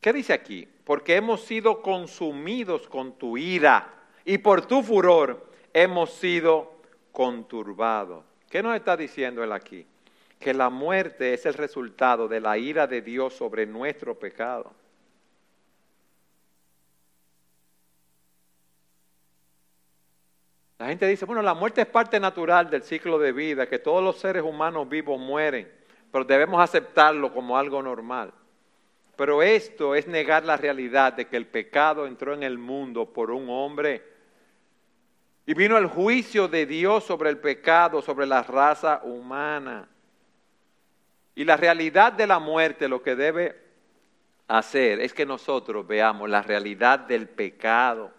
¿Qué 0.01 0.13
dice 0.13 0.33
aquí? 0.33 0.69
Porque 0.85 1.17
hemos 1.17 1.43
sido 1.43 1.83
consumidos 1.83 2.89
con 2.89 3.13
tu 3.19 3.37
ira 3.37 3.93
y 4.25 4.39
por 4.39 4.67
tu 4.67 4.83
furor 4.83 5.47
hemos 5.73 6.11
sido 6.11 6.73
conturbados. 7.13 8.25
¿Qué 8.51 8.63
nos 8.63 8.77
está 8.77 8.97
diciendo 8.97 9.43
él 9.43 9.53
aquí? 9.53 9.87
que 10.43 10.53
la 10.53 10.69
muerte 10.69 11.33
es 11.33 11.47
el 11.47 11.55
resultado 11.55 12.29
de 12.29 12.41
la 12.41 12.59
ira 12.59 12.87
de 12.87 13.01
Dios 13.01 13.33
sobre 13.33 13.65
nuestro 13.65 14.19
pecado. 14.19 14.75
La 20.79 20.89
gente 20.89 21.07
dice, 21.07 21.25
bueno, 21.25 21.43
la 21.43 21.55
muerte 21.55 21.83
es 21.83 21.87
parte 21.87 22.19
natural 22.19 22.69
del 22.69 22.83
ciclo 22.83 23.19
de 23.21 23.31
vida, 23.31 23.69
que 23.69 23.79
todos 23.79 24.03
los 24.03 24.19
seres 24.19 24.43
humanos 24.43 24.89
vivos 24.89 25.19
mueren, 25.19 25.73
pero 26.11 26.25
debemos 26.25 26.61
aceptarlo 26.61 27.33
como 27.33 27.57
algo 27.57 27.81
normal. 27.81 28.35
Pero 29.17 29.43
esto 29.43 29.95
es 29.95 30.07
negar 30.07 30.45
la 30.45 30.57
realidad 30.57 31.13
de 31.13 31.27
que 31.27 31.37
el 31.37 31.47
pecado 31.47 32.07
entró 32.07 32.35
en 32.35 32.43
el 32.43 32.59
mundo 32.59 33.13
por 33.13 33.31
un 33.31 33.49
hombre 33.51 34.03
y 35.45 35.55
vino 35.55 35.77
el 35.77 35.87
juicio 35.87 36.49
de 36.49 36.67
Dios 36.67 37.05
sobre 37.05 37.31
el 37.31 37.39
pecado, 37.39 38.01
sobre 38.01 38.27
la 38.27 38.43
raza 38.43 39.01
humana. 39.03 39.89
Y 41.35 41.45
la 41.45 41.57
realidad 41.57 42.13
de 42.13 42.27
la 42.27 42.39
muerte 42.39 42.89
lo 42.89 43.03
que 43.03 43.17
debe 43.17 43.61
hacer 44.49 45.01
es 45.01 45.13
que 45.13 45.27
nosotros 45.27 45.87
veamos 45.87 46.29
la 46.29 46.43
realidad 46.43 47.01
del 47.01 47.29
pecado, 47.29 48.13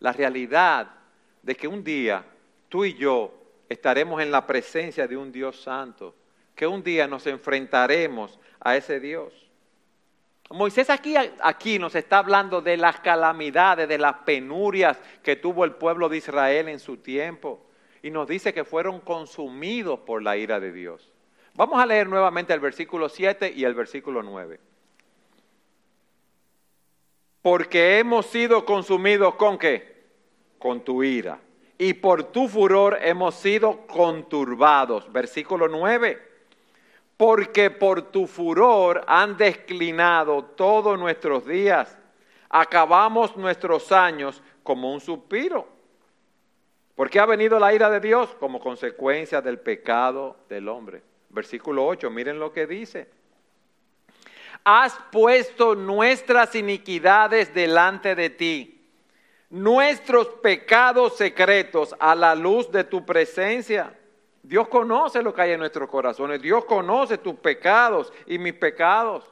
la 0.00 0.12
realidad 0.12 0.88
de 1.42 1.54
que 1.54 1.68
un 1.68 1.84
día 1.84 2.24
tú 2.68 2.84
y 2.84 2.94
yo 2.94 3.34
estaremos 3.68 4.22
en 4.22 4.30
la 4.30 4.46
presencia 4.46 5.06
de 5.06 5.16
un 5.16 5.30
Dios 5.30 5.60
santo, 5.60 6.14
que 6.54 6.66
un 6.66 6.82
día 6.82 7.06
nos 7.06 7.26
enfrentaremos 7.26 8.38
a 8.60 8.76
ese 8.76 9.00
Dios. 9.00 9.32
Moisés 10.50 10.90
aquí, 10.90 11.14
aquí 11.40 11.78
nos 11.78 11.94
está 11.94 12.18
hablando 12.18 12.60
de 12.60 12.76
las 12.76 13.00
calamidades, 13.00 13.88
de 13.88 13.98
las 13.98 14.18
penurias 14.18 14.98
que 15.22 15.36
tuvo 15.36 15.64
el 15.64 15.72
pueblo 15.72 16.08
de 16.08 16.18
Israel 16.18 16.68
en 16.68 16.78
su 16.78 16.98
tiempo. 16.98 17.66
Y 18.02 18.10
nos 18.10 18.28
dice 18.28 18.52
que 18.52 18.64
fueron 18.64 19.00
consumidos 19.00 20.00
por 20.00 20.22
la 20.22 20.36
ira 20.36 20.60
de 20.60 20.72
Dios. 20.72 21.10
Vamos 21.54 21.80
a 21.80 21.86
leer 21.86 22.08
nuevamente 22.08 22.52
el 22.52 22.60
versículo 22.60 23.08
7 23.08 23.52
y 23.54 23.64
el 23.64 23.74
versículo 23.74 24.22
9. 24.22 24.58
Porque 27.42 27.98
hemos 27.98 28.26
sido 28.26 28.64
consumidos 28.64 29.34
con 29.34 29.58
qué? 29.58 30.04
Con 30.58 30.82
tu 30.84 31.02
ira. 31.02 31.40
Y 31.76 31.94
por 31.94 32.24
tu 32.24 32.48
furor 32.48 32.98
hemos 33.02 33.34
sido 33.34 33.86
conturbados. 33.86 35.12
Versículo 35.12 35.68
9. 35.68 36.31
Porque 37.22 37.70
por 37.70 38.10
tu 38.10 38.26
furor 38.26 39.04
han 39.06 39.36
declinado 39.36 40.42
todos 40.42 40.98
nuestros 40.98 41.46
días. 41.46 41.96
Acabamos 42.48 43.36
nuestros 43.36 43.92
años 43.92 44.42
como 44.64 44.92
un 44.92 45.00
suspiro. 45.00 45.68
¿Por 46.96 47.08
qué 47.08 47.20
ha 47.20 47.26
venido 47.26 47.60
la 47.60 47.72
ira 47.72 47.88
de 47.90 48.00
Dios? 48.00 48.34
Como 48.40 48.58
consecuencia 48.58 49.40
del 49.40 49.60
pecado 49.60 50.34
del 50.48 50.68
hombre. 50.68 51.00
Versículo 51.28 51.86
8, 51.86 52.10
miren 52.10 52.40
lo 52.40 52.52
que 52.52 52.66
dice. 52.66 53.08
Has 54.64 54.98
puesto 55.12 55.76
nuestras 55.76 56.56
iniquidades 56.56 57.54
delante 57.54 58.16
de 58.16 58.30
ti, 58.30 58.84
nuestros 59.48 60.26
pecados 60.42 61.16
secretos 61.16 61.94
a 62.00 62.16
la 62.16 62.34
luz 62.34 62.72
de 62.72 62.82
tu 62.82 63.06
presencia. 63.06 63.96
Dios 64.42 64.68
conoce 64.68 65.22
lo 65.22 65.32
que 65.32 65.42
hay 65.42 65.52
en 65.52 65.60
nuestros 65.60 65.88
corazones. 65.88 66.42
Dios 66.42 66.64
conoce 66.64 67.18
tus 67.18 67.36
pecados 67.36 68.12
y 68.26 68.38
mis 68.38 68.54
pecados. 68.54 69.24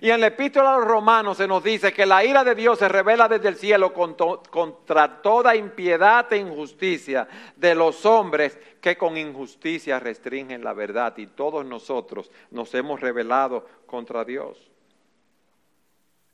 Y 0.00 0.10
en 0.10 0.20
la 0.20 0.26
epístola 0.26 0.74
a 0.74 0.78
los 0.78 0.88
romanos 0.88 1.36
se 1.36 1.46
nos 1.46 1.62
dice 1.62 1.92
que 1.92 2.04
la 2.04 2.24
ira 2.24 2.44
de 2.44 2.54
Dios 2.54 2.78
se 2.80 2.88
revela 2.88 3.28
desde 3.28 3.48
el 3.48 3.56
cielo 3.56 3.92
contra 3.94 5.22
toda 5.22 5.54
impiedad 5.54 6.30
e 6.32 6.38
injusticia 6.38 7.28
de 7.54 7.74
los 7.74 8.04
hombres 8.04 8.58
que 8.80 8.98
con 8.98 9.16
injusticia 9.16 10.00
restringen 10.00 10.64
la 10.64 10.74
verdad. 10.74 11.16
Y 11.16 11.28
todos 11.28 11.64
nosotros 11.64 12.30
nos 12.50 12.74
hemos 12.74 13.00
rebelado 13.00 13.64
contra 13.86 14.24
Dios. 14.24 14.70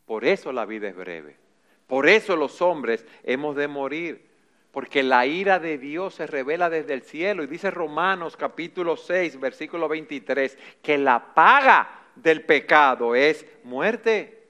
Por 0.06 0.24
eso 0.24 0.50
la 0.50 0.64
vida 0.64 0.88
es 0.88 0.96
breve. 0.96 1.36
Por 1.86 2.08
eso 2.08 2.36
los 2.36 2.62
hombres 2.62 3.06
hemos 3.22 3.54
de 3.54 3.68
morir 3.68 4.31
porque 4.72 5.02
la 5.02 5.26
ira 5.26 5.58
de 5.58 5.76
Dios 5.76 6.14
se 6.14 6.26
revela 6.26 6.70
desde 6.70 6.94
el 6.94 7.02
cielo. 7.02 7.42
Y 7.44 7.46
dice 7.46 7.70
Romanos 7.70 8.36
capítulo 8.36 8.96
6, 8.96 9.38
versículo 9.38 9.86
23, 9.86 10.58
que 10.82 10.96
la 10.96 11.34
paga 11.34 12.06
del 12.16 12.42
pecado 12.42 13.14
es 13.14 13.46
muerte, 13.64 14.46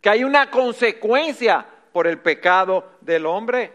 que 0.00 0.08
hay 0.08 0.24
una 0.24 0.50
consecuencia 0.50 1.66
por 1.92 2.06
el 2.06 2.18
pecado 2.18 2.92
del 3.02 3.26
hombre. 3.26 3.72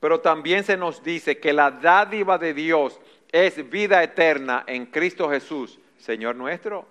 Pero 0.00 0.20
también 0.20 0.64
se 0.64 0.78
nos 0.78 1.02
dice 1.02 1.38
que 1.38 1.52
la 1.52 1.70
dádiva 1.70 2.38
de 2.38 2.54
Dios 2.54 2.98
es 3.30 3.68
vida 3.68 4.02
eterna 4.02 4.64
en 4.66 4.86
Cristo 4.86 5.28
Jesús, 5.28 5.78
Señor 5.98 6.36
nuestro. 6.36 6.86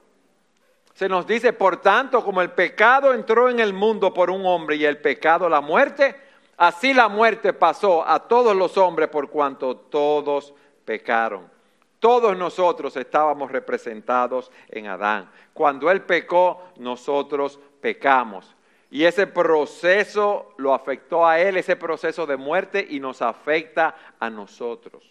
Se 0.93 1.09
nos 1.09 1.25
dice, 1.25 1.53
por 1.53 1.81
tanto, 1.81 2.23
como 2.23 2.43
el 2.43 2.51
pecado 2.51 3.15
entró 3.15 3.49
en 3.49 3.59
el 3.59 3.73
mundo 3.73 4.13
por 4.13 4.29
un 4.29 4.45
hombre 4.45 4.75
y 4.75 4.85
el 4.85 4.99
pecado 4.99 5.49
la 5.49 5.59
muerte, 5.59 6.15
Así 6.57 6.93
la 6.93 7.07
muerte 7.07 7.53
pasó 7.53 8.07
a 8.07 8.19
todos 8.27 8.55
los 8.55 8.77
hombres 8.77 9.09
por 9.09 9.29
cuanto 9.29 9.75
todos 9.75 10.53
pecaron. 10.85 11.51
Todos 11.99 12.37
nosotros 12.37 12.95
estábamos 12.97 13.51
representados 13.51 14.51
en 14.69 14.87
Adán. 14.87 15.29
Cuando 15.53 15.89
él 15.89 16.01
pecó, 16.01 16.61
nosotros 16.77 17.59
pecamos. 17.79 18.55
Y 18.91 19.05
ese 19.05 19.25
proceso 19.25 20.53
lo 20.57 20.73
afectó 20.73 21.25
a 21.25 21.39
él, 21.39 21.57
ese 21.57 21.75
proceso 21.75 22.25
de 22.27 22.37
muerte, 22.37 22.85
y 22.87 22.99
nos 22.99 23.21
afecta 23.21 23.95
a 24.19 24.29
nosotros. 24.29 25.03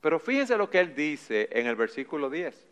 Pero 0.00 0.18
fíjense 0.18 0.56
lo 0.56 0.70
que 0.70 0.80
él 0.80 0.94
dice 0.94 1.48
en 1.52 1.66
el 1.66 1.76
versículo 1.76 2.30
10. 2.30 2.66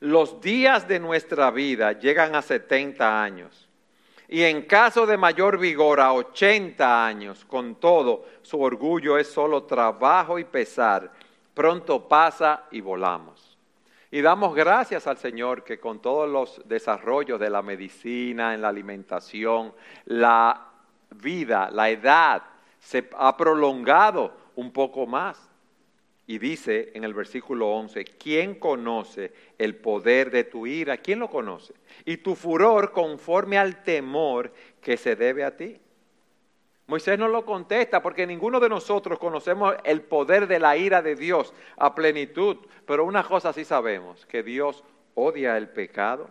Los 0.00 0.40
días 0.40 0.88
de 0.88 0.98
nuestra 1.00 1.50
vida 1.50 1.92
llegan 1.92 2.34
a 2.34 2.42
70 2.42 3.22
años 3.22 3.68
y 4.32 4.44
en 4.44 4.62
caso 4.62 5.04
de 5.04 5.18
mayor 5.18 5.58
vigor 5.58 6.00
a 6.00 6.14
80 6.14 7.04
años, 7.04 7.44
con 7.44 7.74
todo, 7.74 8.24
su 8.40 8.58
orgullo 8.62 9.18
es 9.18 9.30
solo 9.30 9.64
trabajo 9.64 10.38
y 10.38 10.44
pesar, 10.44 11.12
pronto 11.52 12.08
pasa 12.08 12.64
y 12.70 12.80
volamos. 12.80 13.58
Y 14.10 14.22
damos 14.22 14.54
gracias 14.54 15.06
al 15.06 15.18
Señor 15.18 15.64
que 15.64 15.78
con 15.78 16.00
todos 16.00 16.30
los 16.30 16.66
desarrollos 16.66 17.38
de 17.38 17.50
la 17.50 17.60
medicina, 17.60 18.54
en 18.54 18.62
la 18.62 18.68
alimentación, 18.68 19.74
la 20.06 20.66
vida, 21.10 21.68
la 21.70 21.90
edad 21.90 22.42
se 22.78 23.10
ha 23.18 23.36
prolongado 23.36 24.32
un 24.56 24.72
poco 24.72 25.06
más. 25.06 25.51
Y 26.32 26.38
dice 26.38 26.92
en 26.94 27.04
el 27.04 27.12
versículo 27.12 27.68
11, 27.68 28.06
¿quién 28.06 28.54
conoce 28.54 29.34
el 29.58 29.76
poder 29.76 30.30
de 30.30 30.44
tu 30.44 30.66
ira? 30.66 30.96
¿Quién 30.96 31.18
lo 31.18 31.28
conoce? 31.28 31.74
Y 32.06 32.16
tu 32.16 32.36
furor 32.36 32.90
conforme 32.90 33.58
al 33.58 33.82
temor 33.82 34.50
que 34.80 34.96
se 34.96 35.14
debe 35.14 35.44
a 35.44 35.54
ti. 35.54 35.76
Moisés 36.86 37.18
no 37.18 37.28
lo 37.28 37.44
contesta 37.44 38.02
porque 38.02 38.26
ninguno 38.26 38.60
de 38.60 38.70
nosotros 38.70 39.18
conocemos 39.18 39.74
el 39.84 40.00
poder 40.00 40.46
de 40.46 40.58
la 40.58 40.74
ira 40.74 41.02
de 41.02 41.16
Dios 41.16 41.52
a 41.76 41.94
plenitud. 41.94 42.56
Pero 42.86 43.04
una 43.04 43.24
cosa 43.24 43.52
sí 43.52 43.66
sabemos, 43.66 44.24
que 44.24 44.42
Dios 44.42 44.84
odia 45.14 45.58
el 45.58 45.68
pecado, 45.68 46.30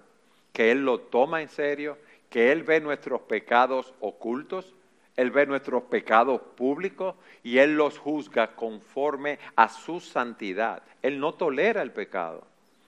que 0.51 0.71
Él 0.71 0.83
lo 0.83 0.99
toma 0.99 1.43
en 1.43 1.49
serio, 1.49 1.99
que 2.31 2.51
Él 2.51 2.63
ve 2.63 2.81
nuestros 2.81 3.21
pecados 3.21 3.93
ocultos 3.99 4.73
él 5.15 5.31
ve 5.31 5.45
nuestros 5.45 5.83
pecados 5.83 6.41
públicos 6.55 7.15
y 7.43 7.57
Él 7.57 7.75
los 7.75 7.97
juzga 7.97 8.55
conforme 8.55 9.39
a 9.55 9.67
su 9.67 9.99
santidad. 9.99 10.83
Él 11.01 11.19
no 11.19 11.33
tolera 11.33 11.81
el 11.81 11.91
pecado. 11.91 12.43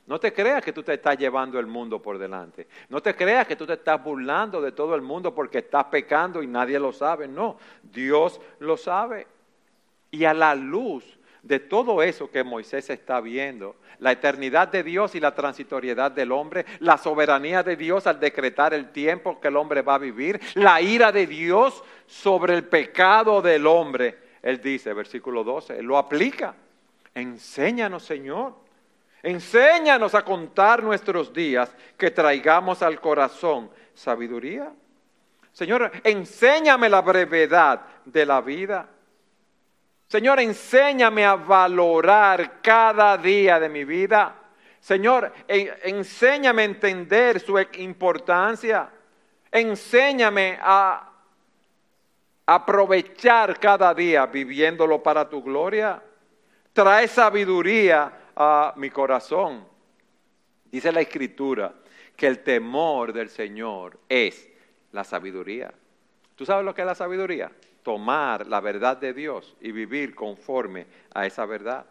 No 0.06 0.20
te 0.20 0.34
creas 0.34 0.64
que 0.64 0.74
tú 0.74 0.84
te 0.84 0.94
estás 0.94 1.18
llevando 1.18 1.60
el 1.60 1.66
mundo 1.66 2.02
por 2.02 2.18
delante. 2.18 2.68
No 2.90 3.02
te 3.02 3.16
creas 3.16 3.48
que 3.48 3.56
tú 3.56 3.66
te 3.66 3.74
estás 3.74 4.04
burlando 4.04 4.62
de 4.62 4.74
todo 4.74 4.96
el 4.96 5.02
mundo 5.02 5.34
porque 5.34 5.60
estás 5.60 5.86
pecando 5.86 6.44
y 6.44 6.48
nadie 6.48 6.80
lo 6.80 6.92
sabe. 6.92 7.28
No, 7.28 7.58
Dios 7.84 8.40
lo 8.60 8.76
sabe. 8.76 9.28
Y 10.12 10.26
a 10.26 10.34
la 10.34 10.56
luz 10.56 11.18
de 11.44 11.60
todo 11.60 12.02
eso 12.02 12.32
que 12.32 12.44
Moisés 12.44 12.90
está 12.90 13.20
viendo, 13.20 13.76
la 14.00 14.14
eternidad 14.14 14.70
de 14.70 14.82
Dios 14.82 15.14
y 15.14 15.20
la 15.20 15.36
transitoriedad 15.36 16.10
del 16.10 16.32
hombre, 16.32 16.66
la 16.80 16.98
soberanía 16.98 17.62
de 17.64 17.76
Dios 17.76 18.08
al 18.08 18.20
decretar 18.20 18.74
el 18.74 18.92
tiempo 18.92 19.40
que 19.40 19.50
el 19.50 19.58
hombre 19.58 19.82
va 19.82 19.96
a 19.96 20.00
vivir, 20.00 20.40
la 20.56 20.82
ira 20.82 21.12
de 21.12 21.28
Dios 21.28 21.84
sobre 22.08 22.56
el 22.56 22.64
pecado 22.64 23.42
del 23.42 23.68
hombre. 23.68 24.18
Él 24.42 24.62
dice, 24.62 24.94
versículo 24.94 25.44
12, 25.44 25.80
él 25.80 25.86
lo 25.86 25.98
aplica. 25.98 26.56
Enséñanos, 27.14 28.04
Señor. 28.04 28.56
Enséñanos 29.22 30.16
a 30.16 30.24
contar 30.24 30.82
nuestros 30.82 31.34
días, 31.34 31.74
que 31.98 32.12
traigamos 32.12 32.82
al 32.82 33.00
corazón 33.00 33.70
sabiduría. 33.94 34.72
Señor, 35.52 35.92
enséñame 36.04 36.90
la 36.90 37.02
brevedad 37.02 37.82
de 38.06 38.26
la 38.26 38.42
vida 38.42 38.90
Señor, 40.14 40.40
enséñame 40.40 41.26
a 41.26 41.34
valorar 41.34 42.62
cada 42.62 43.18
día 43.18 43.60
de 43.60 43.68
mi 43.68 43.84
vida. 43.84 44.36
Señor, 44.80 45.34
enséñame 45.48 46.62
a 46.62 46.66
entender 46.66 47.40
su 47.40 47.58
importancia. 47.80 48.92
Enséñame 49.52 50.60
a 50.62 51.10
aprovechar 52.46 53.60
cada 53.60 53.92
día 53.96 54.28
viviéndolo 54.28 55.02
para 55.02 55.28
tu 55.28 55.42
gloria. 55.42 56.00
Trae 56.74 57.08
sabiduría 57.08 58.14
a 58.36 58.72
mi 58.76 58.92
corazón. 58.92 59.68
Dice 60.66 60.92
la 60.92 61.02
escritura 61.02 61.74
que 62.16 62.28
el 62.28 62.44
temor 62.44 63.14
del 63.14 63.32
Señor 63.32 63.98
es 64.08 64.48
la 64.92 65.04
sabiduría. 65.04 65.74
¿Tú 66.36 66.46
sabes 66.46 66.64
lo 66.64 66.76
que 66.76 66.82
es 66.82 66.88
la 66.88 66.94
sabiduría? 66.94 67.50
Tomar 67.84 68.48
la 68.48 68.62
verdad 68.62 68.98
de 68.98 69.14
Dios 69.14 69.56
y 69.62 69.72
vivir 69.72 70.16
conforme 70.16 70.86
a 71.14 71.26
esa 71.26 71.46
verdad. 71.46 71.86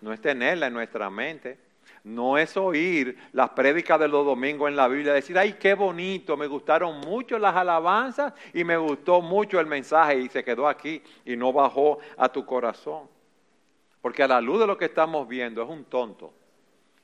No 0.00 0.12
es 0.12 0.20
tenerla 0.20 0.66
en 0.66 0.74
nuestra 0.74 1.08
mente. 1.08 1.58
No 2.02 2.38
es 2.38 2.56
oír 2.56 3.16
las 3.32 3.50
prédicas 3.50 3.98
de 3.98 4.08
los 4.08 4.24
domingos 4.24 4.68
en 4.68 4.76
la 4.76 4.86
Biblia, 4.86 5.12
decir, 5.12 5.36
ay, 5.38 5.54
qué 5.54 5.74
bonito, 5.74 6.36
me 6.36 6.46
gustaron 6.46 7.00
mucho 7.00 7.38
las 7.38 7.54
alabanzas 7.56 8.32
y 8.52 8.62
me 8.62 8.76
gustó 8.76 9.20
mucho 9.20 9.58
el 9.58 9.66
mensaje 9.66 10.18
y 10.20 10.28
se 10.28 10.44
quedó 10.44 10.68
aquí 10.68 11.02
y 11.24 11.36
no 11.36 11.52
bajó 11.52 11.98
a 12.16 12.28
tu 12.28 12.44
corazón. 12.44 13.08
Porque 14.00 14.22
a 14.22 14.28
la 14.28 14.40
luz 14.40 14.60
de 14.60 14.68
lo 14.68 14.78
que 14.78 14.84
estamos 14.84 15.26
viendo 15.26 15.62
es 15.62 15.68
un 15.68 15.84
tonto 15.84 16.32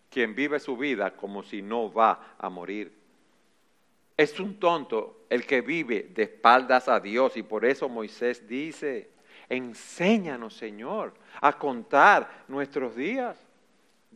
quien 0.08 0.34
vive 0.34 0.60
su 0.60 0.76
vida 0.76 1.16
como 1.16 1.42
si 1.42 1.62
no 1.62 1.92
va 1.92 2.36
a 2.38 2.48
morir. 2.50 3.01
Es 4.16 4.38
un 4.38 4.58
tonto 4.58 5.24
el 5.30 5.46
que 5.46 5.60
vive 5.60 6.10
de 6.14 6.24
espaldas 6.24 6.88
a 6.88 7.00
Dios 7.00 7.36
y 7.36 7.42
por 7.42 7.64
eso 7.64 7.88
Moisés 7.88 8.46
dice, 8.46 9.10
enséñanos 9.48 10.54
Señor 10.54 11.14
a 11.40 11.58
contar 11.58 12.44
nuestros 12.48 12.94
días. 12.94 13.36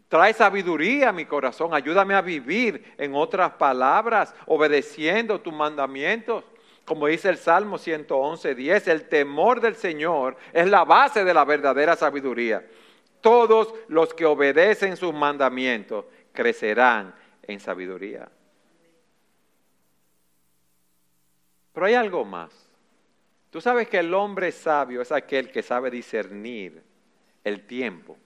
Trae 0.09 0.32
sabiduría 0.32 1.09
a 1.09 1.12
mi 1.12 1.24
corazón, 1.24 1.74
ayúdame 1.74 2.14
a 2.14 2.20
vivir 2.20 2.94
en 2.96 3.14
otras 3.14 3.52
palabras, 3.52 4.35
obedeciendo 4.46 5.40
tus 5.40 5.52
mandamientos. 5.52 6.44
Como 6.85 7.09
dice 7.09 7.28
el 7.28 7.38
Salmo 7.38 7.78
111, 7.78 8.54
10, 8.54 8.88
el 8.88 9.09
temor 9.09 9.61
del 9.61 9.74
Señor 9.74 10.37
es 10.52 10.68
la 10.68 10.85
base 10.85 11.24
de 11.24 11.35
la 11.35 11.44
verdadera 11.44 11.96
sabiduría. 11.96 12.64
Todos 13.20 13.74
los 13.88 14.14
que 14.14 14.24
obedecen 14.24 14.96
sus 14.96 15.12
mandamientos 15.12 16.04
crecerán 16.32 17.12
en 17.42 17.59
sabiduría. 17.59 18.28
Pero 21.77 21.89
hay 21.89 21.95
algo 21.95 22.25
más. 22.25 22.51
Tú 23.51 23.61
sabes 23.61 23.87
que 23.87 23.99
el 23.99 24.15
hombre 24.15 24.51
sabio 24.51 25.03
es 25.03 25.12
aquel 25.12 25.51
que 25.51 25.62
sabe 25.62 25.91
discernir 25.91 26.83
el 27.45 27.67
tiempo. 27.67 28.17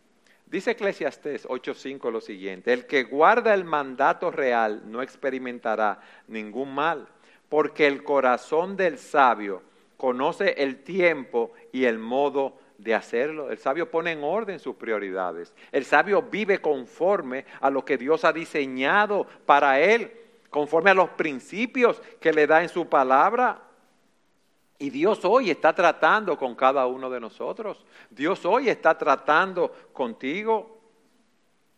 Dice 0.47 0.71
Eclesiastés 0.71 1.49
8:5 1.49 2.13
lo 2.13 2.21
siguiente, 2.21 2.73
el 2.73 2.87
que 2.87 3.03
guarda 3.03 3.53
el 3.53 3.65
mandato 3.65 4.31
real 4.31 4.83
no 4.85 5.03
experimentará 5.03 6.01
ningún 6.29 6.73
mal, 6.73 7.09
porque 7.49 7.89
el 7.89 8.05
corazón 8.05 8.77
del 8.77 8.99
sabio 8.99 9.65
conoce 9.97 10.55
el 10.59 10.85
tiempo 10.85 11.51
y 11.73 11.87
el 11.87 11.99
modo 11.99 12.57
de 12.79 12.95
hacerlo. 12.95 13.51
El 13.51 13.59
sabio 13.59 13.91
pone 13.91 14.13
en 14.13 14.23
orden 14.23 14.61
sus 14.61 14.77
prioridades. 14.77 15.53
El 15.73 15.85
sabio 15.85 16.23
vive 16.23 16.59
conforme 16.59 17.47
a 17.61 17.69
lo 17.69 17.85
que 17.85 17.99
Dios 17.99 18.25
ha 18.25 18.33
diseñado 18.33 19.27
para 19.45 19.81
él, 19.81 20.20
conforme 20.51 20.91
a 20.91 20.95
los 20.95 21.11
principios 21.11 22.03
que 22.21 22.33
le 22.33 22.47
da 22.47 22.63
en 22.63 22.69
su 22.69 22.89
palabra. 22.89 23.63
Y 24.79 24.91
Dios 24.91 25.25
hoy 25.25 25.51
está 25.51 25.75
tratando 25.75 26.37
con 26.37 26.55
cada 26.55 26.87
uno 26.87 27.09
de 27.09 27.21
nosotros. 27.21 27.85
Dios 28.11 28.45
hoy 28.45 28.69
está 28.69 28.97
tratando 28.99 29.73
contigo. 29.93 30.79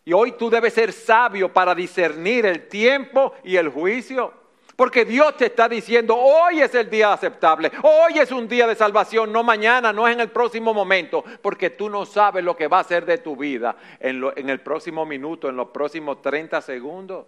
Y 0.05 0.13
hoy 0.13 0.33
tú 0.33 0.49
debes 0.49 0.73
ser 0.73 0.91
sabio 0.91 1.51
para 1.51 1.73
discernir 1.73 2.45
el 2.45 2.67
tiempo 2.67 3.33
y 3.43 3.55
el 3.55 3.69
juicio. 3.69 4.33
Porque 4.75 5.05
Dios 5.05 5.37
te 5.37 5.45
está 5.45 5.69
diciendo, 5.69 6.15
hoy 6.17 6.61
es 6.61 6.73
el 6.73 6.89
día 6.89 7.13
aceptable, 7.13 7.71
hoy 7.83 8.17
es 8.17 8.31
un 8.31 8.47
día 8.47 8.65
de 8.65 8.73
salvación, 8.73 9.31
no 9.31 9.43
mañana, 9.43 9.93
no 9.93 10.07
es 10.07 10.15
en 10.15 10.21
el 10.21 10.31
próximo 10.31 10.73
momento, 10.73 11.23
porque 11.43 11.69
tú 11.69 11.89
no 11.89 12.05
sabes 12.07 12.43
lo 12.43 12.57
que 12.57 12.67
va 12.67 12.79
a 12.79 12.83
ser 12.83 13.05
de 13.05 13.19
tu 13.19 13.35
vida 13.35 13.75
en, 13.99 14.49
el 14.49 14.61
próximo 14.61 15.05
minuto, 15.05 15.47
en 15.47 15.57
los 15.57 15.69
próximos 15.69 16.21
30 16.23 16.59
segundos. 16.61 17.27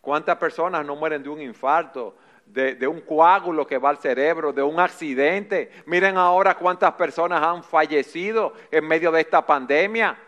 ¿Cuántas 0.00 0.36
personas 0.38 0.84
no 0.84 0.96
mueren 0.96 1.22
de 1.22 1.28
un 1.28 1.40
infarto, 1.40 2.16
de, 2.46 2.86
un 2.86 3.02
coágulo 3.02 3.66
que 3.66 3.78
va 3.78 3.90
al 3.90 3.98
cerebro, 3.98 4.52
de 4.52 4.62
un 4.62 4.80
accidente? 4.80 5.70
Miren 5.86 6.16
ahora 6.16 6.54
cuántas 6.54 6.92
personas 6.94 7.42
han 7.42 7.62
fallecido 7.62 8.54
en 8.70 8.86
medio 8.88 9.12
de 9.12 9.20
esta 9.20 9.44
pandemia. 9.44 10.18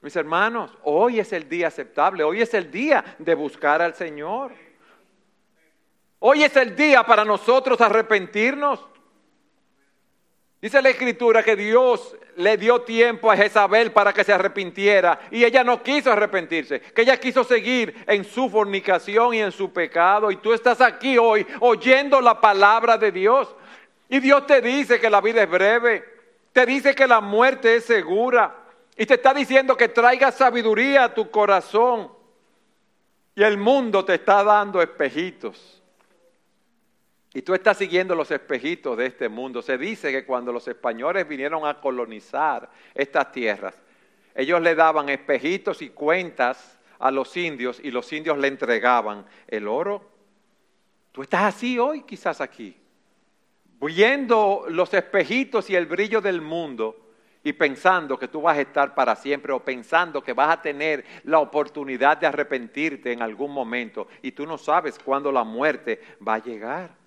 Mis 0.00 0.16
hermanos, 0.16 0.76
hoy 0.82 1.20
es 1.20 1.32
el 1.32 1.48
día 1.48 1.68
aceptable, 1.68 2.24
hoy 2.24 2.40
es 2.42 2.52
el 2.54 2.70
día 2.70 3.04
de 3.18 3.34
buscar 3.34 3.82
al 3.82 3.94
Señor. 3.94 4.52
Hoy 6.18 6.42
es 6.42 6.56
el 6.56 6.74
día 6.74 7.04
para 7.04 7.24
nosotros 7.24 7.80
arrepentirnos. 7.80 8.89
Dice 10.60 10.82
la 10.82 10.90
escritura 10.90 11.42
que 11.42 11.56
Dios 11.56 12.14
le 12.36 12.58
dio 12.58 12.82
tiempo 12.82 13.30
a 13.30 13.36
Jezabel 13.36 13.92
para 13.92 14.12
que 14.12 14.24
se 14.24 14.32
arrepintiera 14.32 15.18
y 15.30 15.42
ella 15.42 15.64
no 15.64 15.82
quiso 15.82 16.12
arrepentirse, 16.12 16.80
que 16.80 17.00
ella 17.00 17.18
quiso 17.18 17.44
seguir 17.44 18.04
en 18.06 18.24
su 18.24 18.50
fornicación 18.50 19.32
y 19.32 19.40
en 19.40 19.52
su 19.52 19.72
pecado 19.72 20.30
y 20.30 20.36
tú 20.36 20.52
estás 20.52 20.82
aquí 20.82 21.16
hoy 21.16 21.46
oyendo 21.60 22.20
la 22.20 22.38
palabra 22.38 22.98
de 22.98 23.10
Dios. 23.10 23.48
Y 24.10 24.20
Dios 24.20 24.46
te 24.46 24.60
dice 24.60 25.00
que 25.00 25.08
la 25.08 25.22
vida 25.22 25.42
es 25.42 25.48
breve, 25.48 26.04
te 26.52 26.66
dice 26.66 26.94
que 26.94 27.06
la 27.06 27.22
muerte 27.22 27.76
es 27.76 27.86
segura 27.86 28.54
y 28.98 29.06
te 29.06 29.14
está 29.14 29.32
diciendo 29.32 29.78
que 29.78 29.88
traiga 29.88 30.30
sabiduría 30.30 31.04
a 31.04 31.14
tu 31.14 31.30
corazón. 31.30 32.12
Y 33.34 33.42
el 33.42 33.56
mundo 33.56 34.04
te 34.04 34.14
está 34.14 34.44
dando 34.44 34.82
espejitos 34.82 35.79
y 37.32 37.42
tú 37.42 37.54
estás 37.54 37.78
siguiendo 37.78 38.14
los 38.14 38.30
espejitos 38.30 38.96
de 38.96 39.06
este 39.06 39.28
mundo. 39.28 39.62
Se 39.62 39.78
dice 39.78 40.10
que 40.10 40.24
cuando 40.24 40.52
los 40.52 40.66
españoles 40.66 41.28
vinieron 41.28 41.64
a 41.64 41.80
colonizar 41.80 42.68
estas 42.94 43.30
tierras, 43.30 43.74
ellos 44.34 44.60
le 44.60 44.74
daban 44.74 45.08
espejitos 45.08 45.80
y 45.82 45.90
cuentas 45.90 46.78
a 46.98 47.10
los 47.10 47.36
indios 47.36 47.80
y 47.82 47.90
los 47.90 48.12
indios 48.12 48.36
le 48.36 48.48
entregaban 48.48 49.24
el 49.46 49.68
oro. 49.68 50.10
Tú 51.12 51.22
estás 51.22 51.54
así 51.54 51.78
hoy 51.78 52.02
quizás 52.02 52.40
aquí, 52.40 52.76
viendo 53.80 54.64
los 54.68 54.92
espejitos 54.92 55.70
y 55.70 55.76
el 55.76 55.86
brillo 55.86 56.20
del 56.20 56.40
mundo 56.40 56.96
y 57.44 57.52
pensando 57.52 58.18
que 58.18 58.28
tú 58.28 58.42
vas 58.42 58.58
a 58.58 58.60
estar 58.60 58.94
para 58.94 59.14
siempre 59.14 59.52
o 59.52 59.64
pensando 59.64 60.22
que 60.22 60.32
vas 60.32 60.50
a 60.50 60.62
tener 60.62 61.04
la 61.24 61.38
oportunidad 61.38 62.18
de 62.18 62.26
arrepentirte 62.26 63.12
en 63.12 63.22
algún 63.22 63.52
momento 63.52 64.08
y 64.20 64.32
tú 64.32 64.46
no 64.46 64.58
sabes 64.58 64.98
cuándo 64.98 65.32
la 65.32 65.44
muerte 65.44 66.00
va 66.26 66.34
a 66.34 66.42
llegar 66.42 66.99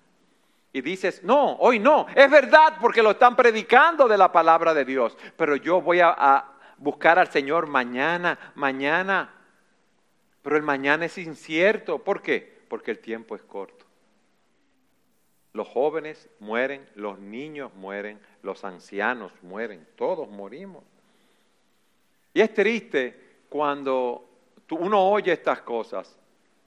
y 0.74 0.80
dices, 0.80 1.22
no, 1.22 1.52
hoy 1.60 1.78
no, 1.78 2.08
es 2.16 2.28
verdad 2.28 2.78
porque 2.80 3.00
lo 3.00 3.12
están 3.12 3.36
predicando 3.36 4.08
de 4.08 4.18
la 4.18 4.32
palabra 4.32 4.74
de 4.74 4.84
Dios, 4.84 5.16
pero 5.36 5.54
yo 5.54 5.80
voy 5.80 6.00
a, 6.00 6.50
buscar 6.78 7.16
al 7.20 7.28
Señor 7.28 7.68
mañana, 7.68 8.36
mañana, 8.56 9.32
pero 10.42 10.56
el 10.56 10.64
mañana 10.64 11.04
es 11.04 11.16
incierto, 11.16 12.00
¿por 12.00 12.20
qué? 12.20 12.64
Porque 12.68 12.90
el 12.90 12.98
tiempo 12.98 13.36
es 13.36 13.42
corto. 13.42 13.84
Los 15.52 15.68
jóvenes 15.68 16.28
mueren, 16.40 16.84
los 16.96 17.20
niños 17.20 17.72
mueren, 17.74 18.18
los 18.42 18.64
ancianos 18.64 19.30
mueren, 19.42 19.86
todos 19.94 20.28
morimos. 20.28 20.82
Y 22.34 22.40
es 22.40 22.52
triste 22.52 23.44
cuando 23.48 24.28
uno 24.70 25.00
oye 25.08 25.32
estas 25.32 25.60
cosas 25.60 26.18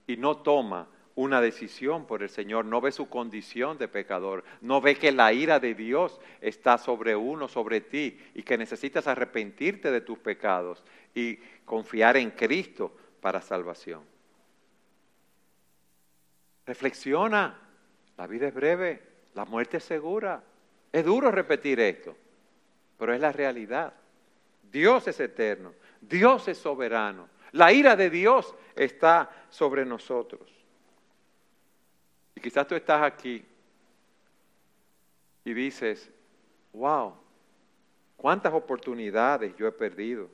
y 0.08 0.16
no 0.16 0.38
toma 0.38 0.88
una 1.18 1.42
decisión 1.42 2.06
por 2.06 2.22
el 2.22 2.30
Señor, 2.30 2.66
no 2.66 2.80
ve 2.80 2.92
su 2.92 3.10
condición 3.10 3.80
de 3.80 3.88
pecador, 3.88 4.44
no 4.62 4.82
ve 4.82 4.96
que 4.96 5.12
la 5.12 5.34
ira 5.34 5.60
de 5.60 5.74
Dios 5.74 6.22
está 6.42 6.78
sobre 6.78 7.16
uno, 7.16 7.48
sobre 7.48 7.82
ti, 7.82 8.20
y 8.36 8.44
que 8.44 8.56
necesitas 8.56 9.08
arrepentirte 9.08 9.90
de 9.90 10.02
tus 10.02 10.20
pecados 10.20 10.84
y 11.16 11.38
confiar 11.66 12.18
en 12.18 12.30
Cristo 12.30 12.96
para 13.20 13.42
salvación. 13.42 14.04
Reflexiona, 16.68 17.62
la 18.16 18.28
vida 18.28 18.50
es 18.50 18.54
breve, 18.54 19.02
la 19.34 19.46
muerte 19.46 19.78
es 19.78 19.84
segura. 19.84 20.44
Es 20.92 21.04
duro 21.04 21.32
repetir 21.32 21.80
esto, 21.80 22.16
pero 23.00 23.12
es 23.12 23.20
la 23.20 23.32
realidad. 23.32 23.92
Dios 24.72 25.08
es 25.08 25.20
eterno, 25.20 25.74
Dios 26.00 26.48
es 26.48 26.60
soberano, 26.60 27.28
la 27.54 27.74
ira 27.74 27.96
de 27.96 28.12
Dios 28.12 28.54
está 28.76 29.32
sobre 29.50 29.84
nosotros. 29.84 30.57
Y 32.38 32.40
quizás 32.40 32.68
tú 32.68 32.76
estás 32.76 33.02
aquí 33.02 33.44
y 35.44 35.54
dices, 35.56 36.08
wow, 36.72 37.16
cuántas 38.16 38.54
oportunidades 38.54 39.56
yo 39.58 39.66
he 39.66 39.72
perdido. 39.72 40.30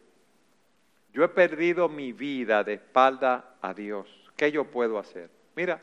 Yo 1.14 1.24
he 1.24 1.30
perdido 1.30 1.88
mi 1.88 2.12
vida 2.12 2.62
de 2.62 2.74
espalda 2.74 3.56
a 3.62 3.74
Dios. 3.74 4.10
¿Qué 4.36 4.52
yo 4.52 4.66
puedo 4.66 5.00
hacer? 5.00 5.30
Mira, 5.56 5.80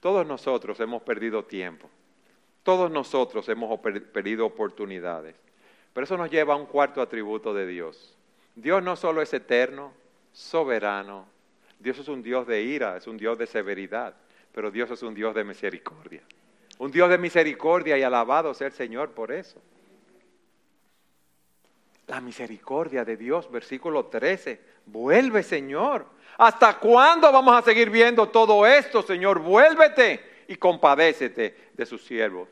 todos 0.00 0.26
nosotros 0.26 0.78
hemos 0.80 1.00
perdido 1.00 1.42
tiempo. 1.42 1.88
Todos 2.62 2.90
nosotros 2.90 3.48
hemos 3.48 3.80
perdido 3.80 4.44
oportunidades. 4.44 5.34
Pero 5.94 6.04
eso 6.04 6.18
nos 6.18 6.30
lleva 6.30 6.52
a 6.52 6.58
un 6.58 6.66
cuarto 6.66 7.00
atributo 7.00 7.54
de 7.54 7.66
Dios. 7.66 8.14
Dios 8.54 8.82
no 8.82 8.96
solo 8.96 9.22
es 9.22 9.32
eterno, 9.32 9.94
soberano. 10.30 11.26
Dios 11.78 11.98
es 12.00 12.08
un 12.08 12.22
Dios 12.22 12.46
de 12.46 12.60
ira, 12.60 12.98
es 12.98 13.06
un 13.06 13.16
Dios 13.16 13.38
de 13.38 13.46
severidad 13.46 14.14
pero 14.58 14.72
Dios 14.72 14.90
es 14.90 15.04
un 15.04 15.14
Dios 15.14 15.36
de 15.36 15.44
misericordia. 15.44 16.20
Un 16.78 16.90
Dios 16.90 17.08
de 17.08 17.16
misericordia 17.16 17.96
y 17.96 18.02
alabado 18.02 18.52
sea 18.54 18.66
el 18.66 18.72
Señor 18.72 19.12
por 19.12 19.30
eso. 19.30 19.62
La 22.08 22.20
misericordia 22.20 23.04
de 23.04 23.16
Dios, 23.16 23.48
versículo 23.52 24.06
13. 24.06 24.60
Vuelve, 24.86 25.44
Señor. 25.44 26.06
¿Hasta 26.38 26.76
cuándo 26.80 27.30
vamos 27.30 27.56
a 27.56 27.62
seguir 27.62 27.88
viendo 27.88 28.30
todo 28.30 28.66
esto, 28.66 29.00
Señor? 29.02 29.38
Vuélvete 29.38 30.44
y 30.48 30.56
compadécete 30.56 31.70
de 31.72 31.86
sus 31.86 32.04
siervos. 32.04 32.48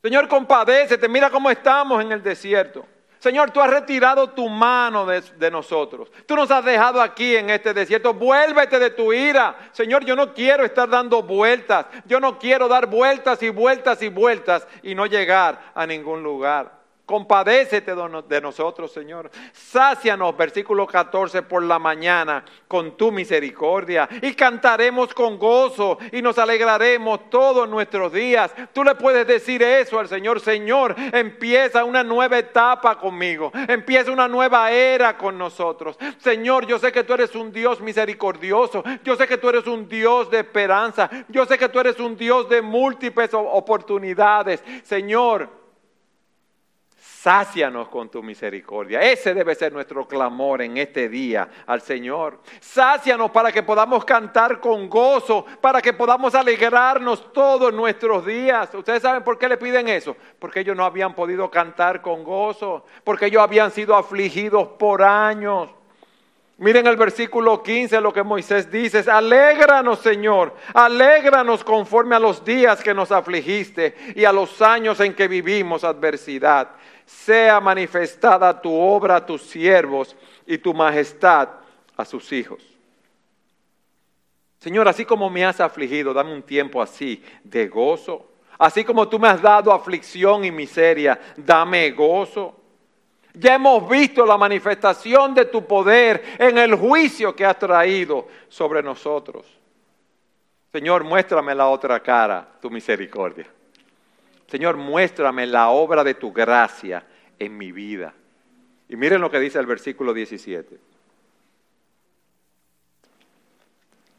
Señor, 0.00 0.26
compadécete. 0.26 1.06
Mira 1.06 1.28
cómo 1.28 1.50
estamos 1.50 2.00
en 2.00 2.12
el 2.12 2.22
desierto. 2.22 2.86
Señor, 3.20 3.50
tú 3.50 3.60
has 3.60 3.68
retirado 3.68 4.30
tu 4.30 4.48
mano 4.48 5.04
de, 5.04 5.50
nosotros. 5.50 6.10
Tú 6.24 6.34
nos 6.34 6.50
has 6.50 6.64
dejado 6.64 7.02
aquí 7.02 7.36
en 7.36 7.50
este 7.50 7.74
desierto. 7.74 8.14
Vuélvete 8.14 8.78
de 8.78 8.88
tu 8.90 9.12
ira. 9.12 9.70
Señor, 9.72 10.06
yo 10.06 10.16
no 10.16 10.32
quiero 10.32 10.64
estar 10.64 10.88
dando 10.88 11.22
vueltas. 11.22 11.84
Yo 12.06 12.18
no 12.18 12.38
quiero 12.38 12.66
dar 12.66 12.86
vueltas 12.86 13.42
y 13.42 13.50
vueltas 13.50 14.00
y 14.02 14.08
vueltas 14.08 14.66
y 14.82 14.94
no 14.94 15.04
llegar 15.04 15.60
a 15.74 15.86
ningún 15.86 16.22
lugar. 16.22 16.79
Compadécete 17.10 17.92
de 18.28 18.40
nosotros, 18.40 18.92
Señor. 18.92 19.32
Sácianos, 19.52 20.36
versículo 20.36 20.86
14, 20.86 21.42
por 21.42 21.60
la 21.60 21.76
mañana 21.76 22.44
con 22.68 22.96
tu 22.96 23.10
misericordia. 23.10 24.08
Y 24.22 24.32
cantaremos 24.34 25.12
con 25.12 25.36
gozo 25.36 25.98
y 26.12 26.22
nos 26.22 26.38
alegraremos 26.38 27.28
todos 27.28 27.68
nuestros 27.68 28.12
días. 28.12 28.54
Tú 28.72 28.84
le 28.84 28.94
puedes 28.94 29.26
decir 29.26 29.60
eso 29.60 29.98
al 29.98 30.06
Señor. 30.06 30.38
Señor, 30.38 30.94
empieza 31.12 31.82
una 31.82 32.04
nueva 32.04 32.38
etapa 32.38 32.96
conmigo. 32.96 33.50
Empieza 33.66 34.12
una 34.12 34.28
nueva 34.28 34.70
era 34.70 35.18
con 35.18 35.36
nosotros. 35.36 35.98
Señor, 36.18 36.64
yo 36.64 36.78
sé 36.78 36.92
que 36.92 37.02
tú 37.02 37.14
eres 37.14 37.34
un 37.34 37.50
Dios 37.50 37.80
misericordioso. 37.80 38.84
Yo 39.02 39.16
sé 39.16 39.26
que 39.26 39.36
tú 39.36 39.48
eres 39.48 39.66
un 39.66 39.88
Dios 39.88 40.30
de 40.30 40.38
esperanza. 40.38 41.10
Yo 41.26 41.44
sé 41.44 41.58
que 41.58 41.68
tú 41.68 41.80
eres 41.80 41.98
un 41.98 42.16
Dios 42.16 42.48
de 42.48 42.62
múltiples 42.62 43.34
oportunidades. 43.34 44.62
Señor, 44.84 45.59
Sácianos 47.22 47.90
con 47.90 48.08
tu 48.08 48.22
misericordia. 48.22 49.02
Ese 49.02 49.34
debe 49.34 49.54
ser 49.54 49.74
nuestro 49.74 50.08
clamor 50.08 50.62
en 50.62 50.78
este 50.78 51.10
día 51.10 51.50
al 51.66 51.82
Señor. 51.82 52.38
Sácianos 52.60 53.30
para 53.30 53.52
que 53.52 53.62
podamos 53.62 54.06
cantar 54.06 54.58
con 54.58 54.88
gozo, 54.88 55.44
para 55.60 55.82
que 55.82 55.92
podamos 55.92 56.34
alegrarnos 56.34 57.30
todos 57.34 57.74
nuestros 57.74 58.24
días. 58.24 58.74
¿Ustedes 58.74 59.02
saben 59.02 59.22
por 59.22 59.38
qué 59.38 59.50
le 59.50 59.58
piden 59.58 59.88
eso? 59.88 60.16
Porque 60.38 60.60
ellos 60.60 60.74
no 60.74 60.82
habían 60.82 61.14
podido 61.14 61.50
cantar 61.50 62.00
con 62.00 62.24
gozo, 62.24 62.86
porque 63.04 63.26
ellos 63.26 63.42
habían 63.42 63.70
sido 63.70 63.94
afligidos 63.96 64.68
por 64.78 65.02
años. 65.02 65.68
Miren 66.60 66.86
el 66.86 66.96
versículo 66.96 67.62
15 67.62 68.02
lo 68.02 68.12
que 68.12 68.22
Moisés 68.22 68.70
dice, 68.70 69.10
alégranos 69.10 70.00
Señor, 70.00 70.54
alégranos 70.74 71.64
conforme 71.64 72.16
a 72.16 72.18
los 72.18 72.44
días 72.44 72.82
que 72.82 72.92
nos 72.92 73.10
afligiste 73.10 73.96
y 74.14 74.26
a 74.26 74.32
los 74.32 74.60
años 74.60 75.00
en 75.00 75.14
que 75.14 75.26
vivimos 75.26 75.84
adversidad. 75.84 76.68
Sea 77.06 77.60
manifestada 77.60 78.60
tu 78.60 78.78
obra 78.78 79.16
a 79.16 79.24
tus 79.24 79.40
siervos 79.40 80.14
y 80.46 80.58
tu 80.58 80.74
majestad 80.74 81.48
a 81.96 82.04
sus 82.04 82.30
hijos. 82.30 82.62
Señor, 84.58 84.86
así 84.86 85.06
como 85.06 85.30
me 85.30 85.46
has 85.46 85.60
afligido, 85.60 86.12
dame 86.12 86.34
un 86.34 86.42
tiempo 86.42 86.82
así 86.82 87.24
de 87.42 87.68
gozo. 87.68 88.32
Así 88.58 88.84
como 88.84 89.08
tú 89.08 89.18
me 89.18 89.28
has 89.28 89.40
dado 89.40 89.72
aflicción 89.72 90.44
y 90.44 90.50
miseria, 90.50 91.18
dame 91.38 91.90
gozo. 91.92 92.59
Ya 93.34 93.54
hemos 93.54 93.88
visto 93.88 94.26
la 94.26 94.36
manifestación 94.36 95.34
de 95.34 95.44
tu 95.44 95.66
poder 95.66 96.36
en 96.38 96.58
el 96.58 96.74
juicio 96.74 97.34
que 97.34 97.44
has 97.44 97.58
traído 97.58 98.26
sobre 98.48 98.82
nosotros. 98.82 99.46
Señor, 100.72 101.04
muéstrame 101.04 101.54
la 101.54 101.68
otra 101.68 102.00
cara, 102.00 102.46
tu 102.60 102.70
misericordia. 102.70 103.46
Señor, 104.46 104.76
muéstrame 104.76 105.46
la 105.46 105.68
obra 105.70 106.02
de 106.02 106.14
tu 106.14 106.32
gracia 106.32 107.04
en 107.38 107.56
mi 107.56 107.70
vida. 107.70 108.12
Y 108.88 108.96
miren 108.96 109.20
lo 109.20 109.30
que 109.30 109.38
dice 109.38 109.58
el 109.58 109.66
versículo 109.66 110.12
17. 110.12 110.78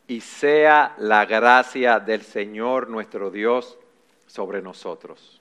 Y 0.07 0.21
sea 0.21 0.95
la 0.97 1.25
gracia 1.25 1.99
del 1.99 2.21
Señor 2.21 2.89
nuestro 2.89 3.29
Dios 3.29 3.77
sobre 4.25 4.61
nosotros 4.61 5.40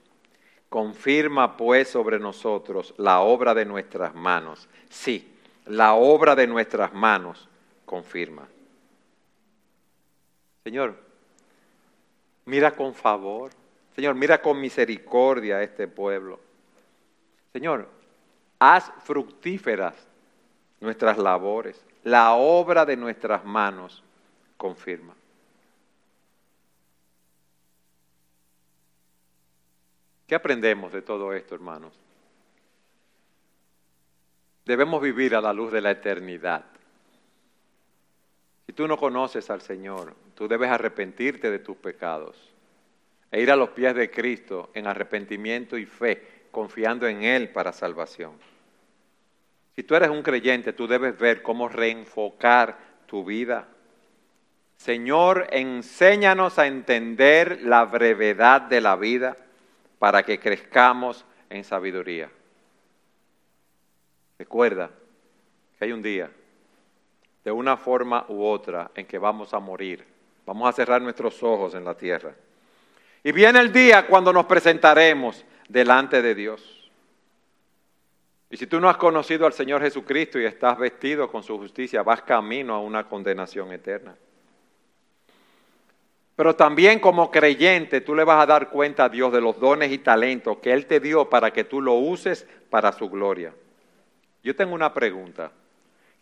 Confirma 0.71 1.57
pues 1.57 1.89
sobre 1.89 2.17
nosotros 2.17 2.93
la 2.95 3.19
obra 3.19 3.53
de 3.53 3.65
nuestras 3.65 4.15
manos. 4.15 4.69
Sí, 4.89 5.35
la 5.65 5.95
obra 5.95 6.33
de 6.33 6.47
nuestras 6.47 6.93
manos 6.93 7.49
confirma. 7.85 8.47
Señor, 10.63 10.95
mira 12.45 12.73
con 12.73 12.93
favor. 12.93 13.51
Señor, 13.97 14.15
mira 14.15 14.41
con 14.41 14.61
misericordia 14.61 15.57
a 15.57 15.63
este 15.63 15.89
pueblo. 15.89 16.39
Señor, 17.51 17.89
haz 18.57 18.93
fructíferas 19.03 19.95
nuestras 20.79 21.17
labores. 21.17 21.83
La 22.05 22.31
obra 22.35 22.85
de 22.85 22.95
nuestras 22.95 23.43
manos 23.43 24.01
confirma. 24.55 25.15
¿Qué 30.31 30.35
aprendemos 30.35 30.93
de 30.93 31.01
todo 31.01 31.33
esto, 31.33 31.55
hermanos? 31.55 31.91
Debemos 34.63 35.01
vivir 35.01 35.35
a 35.35 35.41
la 35.41 35.51
luz 35.51 35.73
de 35.73 35.81
la 35.81 35.91
eternidad. 35.91 36.63
Si 38.65 38.71
tú 38.71 38.87
no 38.87 38.95
conoces 38.95 39.49
al 39.49 39.59
Señor, 39.59 40.15
tú 40.33 40.47
debes 40.47 40.71
arrepentirte 40.71 41.51
de 41.51 41.59
tus 41.59 41.75
pecados 41.75 42.37
e 43.29 43.41
ir 43.41 43.51
a 43.51 43.57
los 43.57 43.71
pies 43.71 43.93
de 43.93 44.09
Cristo 44.09 44.69
en 44.73 44.87
arrepentimiento 44.87 45.77
y 45.77 45.85
fe, 45.85 46.45
confiando 46.49 47.09
en 47.09 47.23
Él 47.23 47.49
para 47.49 47.73
salvación. 47.73 48.31
Si 49.75 49.83
tú 49.83 49.95
eres 49.95 50.11
un 50.11 50.23
creyente, 50.23 50.71
tú 50.71 50.87
debes 50.87 51.19
ver 51.19 51.41
cómo 51.41 51.67
reenfocar 51.67 52.77
tu 53.05 53.25
vida. 53.25 53.67
Señor, 54.77 55.47
enséñanos 55.51 56.57
a 56.57 56.67
entender 56.67 57.63
la 57.63 57.83
brevedad 57.83 58.61
de 58.61 58.79
la 58.79 58.95
vida 58.95 59.35
para 60.01 60.23
que 60.23 60.39
crezcamos 60.39 61.23
en 61.47 61.63
sabiduría. 61.63 62.27
Recuerda 64.39 64.89
que 65.77 65.85
hay 65.85 65.91
un 65.91 66.01
día, 66.01 66.31
de 67.43 67.51
una 67.51 67.77
forma 67.77 68.25
u 68.27 68.43
otra, 68.43 68.89
en 68.95 69.05
que 69.05 69.19
vamos 69.19 69.53
a 69.53 69.59
morir. 69.59 70.03
Vamos 70.43 70.67
a 70.67 70.71
cerrar 70.71 71.03
nuestros 71.03 71.43
ojos 71.43 71.75
en 71.75 71.85
la 71.85 71.95
tierra. 71.95 72.33
Y 73.23 73.31
viene 73.31 73.59
el 73.59 73.71
día 73.71 74.07
cuando 74.07 74.33
nos 74.33 74.47
presentaremos 74.47 75.45
delante 75.69 76.23
de 76.23 76.33
Dios. 76.33 76.89
Y 78.49 78.57
si 78.57 78.65
tú 78.65 78.79
no 78.79 78.89
has 78.89 78.97
conocido 78.97 79.45
al 79.45 79.53
Señor 79.53 79.83
Jesucristo 79.83 80.39
y 80.39 80.45
estás 80.45 80.79
vestido 80.79 81.31
con 81.31 81.43
su 81.43 81.59
justicia, 81.59 82.01
vas 82.01 82.23
camino 82.23 82.73
a 82.73 82.79
una 82.79 83.07
condenación 83.07 83.71
eterna. 83.71 84.15
Pero 86.41 86.55
también 86.55 86.99
como 86.99 87.29
creyente 87.29 88.01
tú 88.01 88.15
le 88.15 88.23
vas 88.23 88.41
a 88.41 88.47
dar 88.47 88.69
cuenta 88.71 89.03
a 89.03 89.09
Dios 89.09 89.31
de 89.31 89.39
los 89.39 89.59
dones 89.59 89.91
y 89.91 89.99
talentos 89.99 90.57
que 90.57 90.73
Él 90.73 90.87
te 90.87 90.99
dio 90.99 91.29
para 91.29 91.53
que 91.53 91.63
tú 91.63 91.81
lo 91.81 91.93
uses 91.93 92.47
para 92.71 92.91
su 92.93 93.11
gloria. 93.11 93.53
Yo 94.41 94.55
tengo 94.55 94.73
una 94.73 94.91
pregunta. 94.91 95.51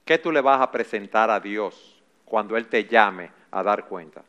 ¿Qué 0.03 0.17
tú 0.17 0.33
le 0.33 0.41
vas 0.41 0.59
a 0.59 0.71
presentar 0.71 1.29
a 1.29 1.39
Dios 1.39 2.03
cuando 2.25 2.57
Él 2.57 2.67
te 2.67 2.83
llame 2.83 3.31
a 3.49 3.63
dar 3.63 3.85
cuenta? 3.85 4.21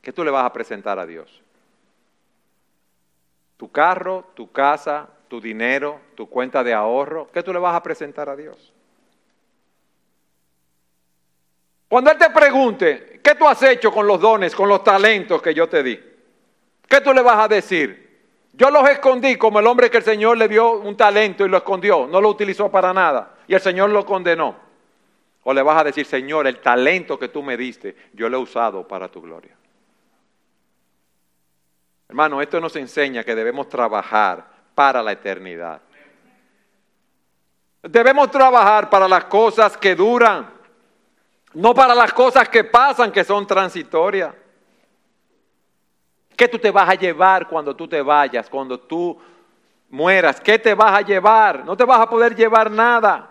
¿Qué 0.00 0.12
tú 0.12 0.22
le 0.22 0.30
vas 0.30 0.44
a 0.44 0.52
presentar 0.52 0.96
a 1.00 1.06
Dios? 1.06 1.42
¿Tu 3.56 3.68
carro, 3.72 4.26
tu 4.34 4.52
casa, 4.52 5.08
tu 5.26 5.40
dinero, 5.40 5.98
tu 6.14 6.28
cuenta 6.28 6.62
de 6.62 6.72
ahorro? 6.72 7.32
¿Qué 7.32 7.42
tú 7.42 7.52
le 7.52 7.58
vas 7.58 7.74
a 7.74 7.82
presentar 7.82 8.28
a 8.28 8.36
Dios? 8.36 8.72
Cuando 11.88 12.12
Él 12.12 12.18
te 12.18 12.30
pregunte, 12.30 13.15
¿qué 13.26 13.34
tú 13.34 13.48
has 13.48 13.60
hecho 13.64 13.90
con 13.90 14.06
los 14.06 14.20
dones, 14.20 14.54
con 14.54 14.68
los 14.68 14.84
talentos 14.84 15.42
que 15.42 15.52
yo 15.52 15.68
te 15.68 15.82
di? 15.82 16.00
¿Qué 16.88 17.00
tú 17.00 17.12
le 17.12 17.22
vas 17.22 17.38
a 17.38 17.48
decir? 17.48 18.06
Yo 18.52 18.70
los 18.70 18.88
escondí 18.88 19.34
como 19.34 19.58
el 19.58 19.66
hombre 19.66 19.90
que 19.90 19.96
el 19.96 20.04
Señor 20.04 20.38
le 20.38 20.46
dio 20.46 20.78
un 20.78 20.96
talento 20.96 21.44
y 21.44 21.48
lo 21.48 21.56
escondió, 21.56 22.06
no 22.06 22.20
lo 22.20 22.28
utilizó 22.28 22.70
para 22.70 22.94
nada 22.94 23.34
y 23.48 23.54
el 23.54 23.60
Señor 23.60 23.90
lo 23.90 24.06
condenó. 24.06 24.54
O 25.42 25.52
le 25.52 25.60
vas 25.60 25.80
a 25.80 25.84
decir, 25.84 26.06
Señor, 26.06 26.46
el 26.46 26.60
talento 26.60 27.18
que 27.18 27.26
tú 27.26 27.42
me 27.42 27.56
diste, 27.56 27.96
yo 28.12 28.28
lo 28.28 28.36
he 28.36 28.40
usado 28.40 28.86
para 28.86 29.08
tu 29.08 29.20
gloria. 29.20 29.56
Hermano, 32.08 32.40
esto 32.40 32.60
nos 32.60 32.76
enseña 32.76 33.24
que 33.24 33.34
debemos 33.34 33.68
trabajar 33.68 34.46
para 34.72 35.02
la 35.02 35.10
eternidad. 35.10 35.80
Debemos 37.82 38.30
trabajar 38.30 38.88
para 38.88 39.08
las 39.08 39.24
cosas 39.24 39.76
que 39.76 39.96
duran 39.96 40.55
no 41.56 41.72
para 41.72 41.94
las 41.94 42.12
cosas 42.12 42.50
que 42.50 42.64
pasan, 42.64 43.10
que 43.10 43.24
son 43.24 43.46
transitorias. 43.46 44.34
¿Qué 46.36 46.48
tú 46.48 46.58
te 46.58 46.70
vas 46.70 46.86
a 46.86 46.94
llevar 46.94 47.48
cuando 47.48 47.74
tú 47.74 47.88
te 47.88 48.02
vayas, 48.02 48.50
cuando 48.50 48.78
tú 48.78 49.18
mueras? 49.88 50.38
¿Qué 50.38 50.58
te 50.58 50.74
vas 50.74 50.92
a 50.92 51.00
llevar? 51.00 51.64
No 51.64 51.74
te 51.74 51.84
vas 51.84 51.98
a 52.00 52.10
poder 52.10 52.36
llevar 52.36 52.70
nada. 52.70 53.30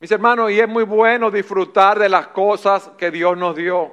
Mis 0.00 0.10
hermanos, 0.10 0.50
y 0.50 0.58
es 0.58 0.68
muy 0.68 0.82
bueno 0.82 1.30
disfrutar 1.30 2.00
de 2.00 2.08
las 2.08 2.26
cosas 2.28 2.90
que 2.98 3.12
Dios 3.12 3.36
nos 3.36 3.54
dio. 3.54 3.92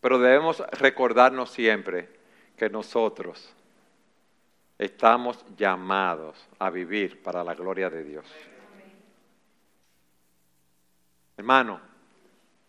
Pero 0.00 0.18
debemos 0.18 0.62
recordarnos 0.78 1.50
siempre 1.50 2.08
que 2.56 2.70
nosotros 2.70 3.52
estamos 4.78 5.44
llamados 5.58 6.42
a 6.58 6.70
vivir 6.70 7.22
para 7.22 7.44
la 7.44 7.54
gloria 7.54 7.90
de 7.90 8.02
Dios. 8.02 8.24
Hermano, 11.36 11.80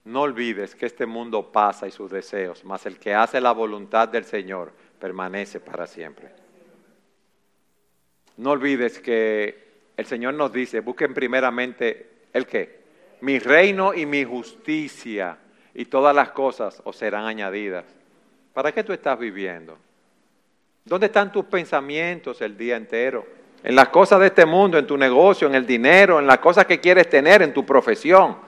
no 0.05 0.21
olvides 0.21 0.75
que 0.75 0.85
este 0.85 1.05
mundo 1.05 1.51
pasa 1.51 1.87
y 1.87 1.91
sus 1.91 2.11
deseos, 2.11 2.63
mas 2.63 2.85
el 2.85 2.99
que 2.99 3.13
hace 3.13 3.41
la 3.41 3.51
voluntad 3.51 4.07
del 4.07 4.25
Señor 4.25 4.71
permanece 4.99 5.59
para 5.59 5.87
siempre. 5.87 6.29
No 8.37 8.51
olvides 8.51 8.99
que 8.99 9.65
el 9.97 10.05
Señor 10.05 10.33
nos 10.33 10.51
dice, 10.51 10.79
busquen 10.81 11.13
primeramente 11.13 12.27
el 12.33 12.45
qué, 12.45 12.83
mi 13.21 13.39
reino 13.39 13.93
y 13.93 14.05
mi 14.05 14.23
justicia, 14.23 15.37
y 15.73 15.85
todas 15.85 16.15
las 16.15 16.31
cosas 16.31 16.81
os 16.85 16.95
serán 16.95 17.25
añadidas. 17.25 17.85
¿Para 18.53 18.71
qué 18.71 18.83
tú 18.83 18.93
estás 18.93 19.17
viviendo? 19.17 19.77
¿Dónde 20.83 21.07
están 21.07 21.31
tus 21.31 21.45
pensamientos 21.45 22.41
el 22.41 22.57
día 22.57 22.77
entero? 22.77 23.25
En 23.63 23.75
las 23.75 23.89
cosas 23.89 24.19
de 24.19 24.27
este 24.27 24.45
mundo, 24.45 24.77
en 24.77 24.85
tu 24.85 24.97
negocio, 24.97 25.47
en 25.47 25.55
el 25.55 25.65
dinero, 25.65 26.19
en 26.19 26.27
las 26.27 26.37
cosas 26.37 26.65
que 26.65 26.79
quieres 26.79 27.09
tener, 27.09 27.41
en 27.41 27.53
tu 27.53 27.65
profesión 27.65 28.44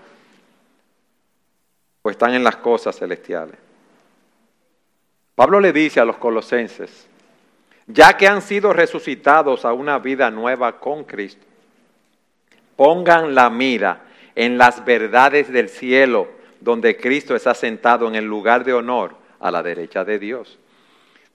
están 2.10 2.34
en 2.34 2.43
las 2.43 2.58
cosas 2.58 2.97
celestiales. 2.97 3.55
Pablo 5.36 5.60
le 5.60 5.72
dice 5.72 5.99
a 5.99 6.05
los 6.05 6.18
colosenses, 6.18 7.08
ya 7.86 8.18
que 8.18 8.28
han 8.28 8.41
sido 8.41 8.74
resucitados 8.74 9.66
a 9.66 9.74
una 9.74 9.99
vida 9.99 10.32
nueva 10.32 10.80
con 10.80 11.03
Cristo, 11.03 11.45
pongan 12.76 13.36
la 13.36 13.49
mira 13.49 14.01
en 14.36 14.58
las 14.58 14.84
verdades 14.84 15.51
del 15.51 15.70
cielo, 15.70 16.28
donde 16.60 16.97
Cristo 16.97 17.36
está 17.36 17.53
sentado 17.53 18.08
en 18.08 18.16
el 18.16 18.26
lugar 18.26 18.64
de 18.64 18.74
honor 18.74 19.16
a 19.39 19.51
la 19.51 19.62
derecha 19.64 20.03
de 20.03 20.20
Dios. 20.20 20.58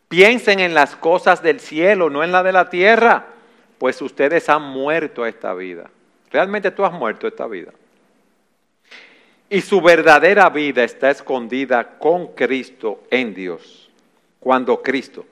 Piensen 0.08 0.60
en 0.60 0.74
las 0.74 0.96
cosas 0.96 1.42
del 1.42 1.60
cielo, 1.60 2.10
no 2.10 2.22
en 2.22 2.32
la 2.32 2.42
de 2.42 2.52
la 2.52 2.68
tierra, 2.68 3.26
pues 3.78 4.02
ustedes 4.02 4.48
han 4.48 4.62
muerto 4.62 5.24
esta 5.24 5.54
vida. 5.54 5.90
Realmente 6.30 6.70
tú 6.70 6.84
has 6.84 6.92
muerto 6.92 7.26
esta 7.26 7.46
vida 7.46 7.72
y 9.52 9.60
su 9.60 9.82
verdadera 9.82 10.48
vida 10.48 10.82
está 10.82 11.10
escondida 11.10 11.98
con 11.98 12.28
Cristo 12.28 13.02
en 13.10 13.34
Dios. 13.34 13.90
Cuando 14.40 14.80
Cristo, 14.80 15.26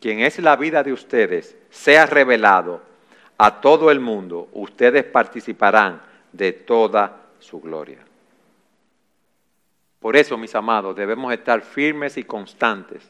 quien 0.00 0.20
es 0.20 0.38
la 0.38 0.56
vida 0.56 0.82
de 0.82 0.94
ustedes, 0.94 1.54
sea 1.68 2.06
revelado, 2.06 2.80
a 3.36 3.60
todo 3.60 3.90
el 3.90 4.00
mundo, 4.00 4.48
ustedes 4.52 5.04
participarán 5.04 6.00
de 6.32 6.52
toda 6.52 7.26
su 7.40 7.60
gloria. 7.60 7.98
Por 10.00 10.16
eso, 10.16 10.38
mis 10.38 10.54
amados, 10.54 10.96
debemos 10.96 11.30
estar 11.34 11.60
firmes 11.60 12.16
y 12.16 12.24
constantes, 12.24 13.06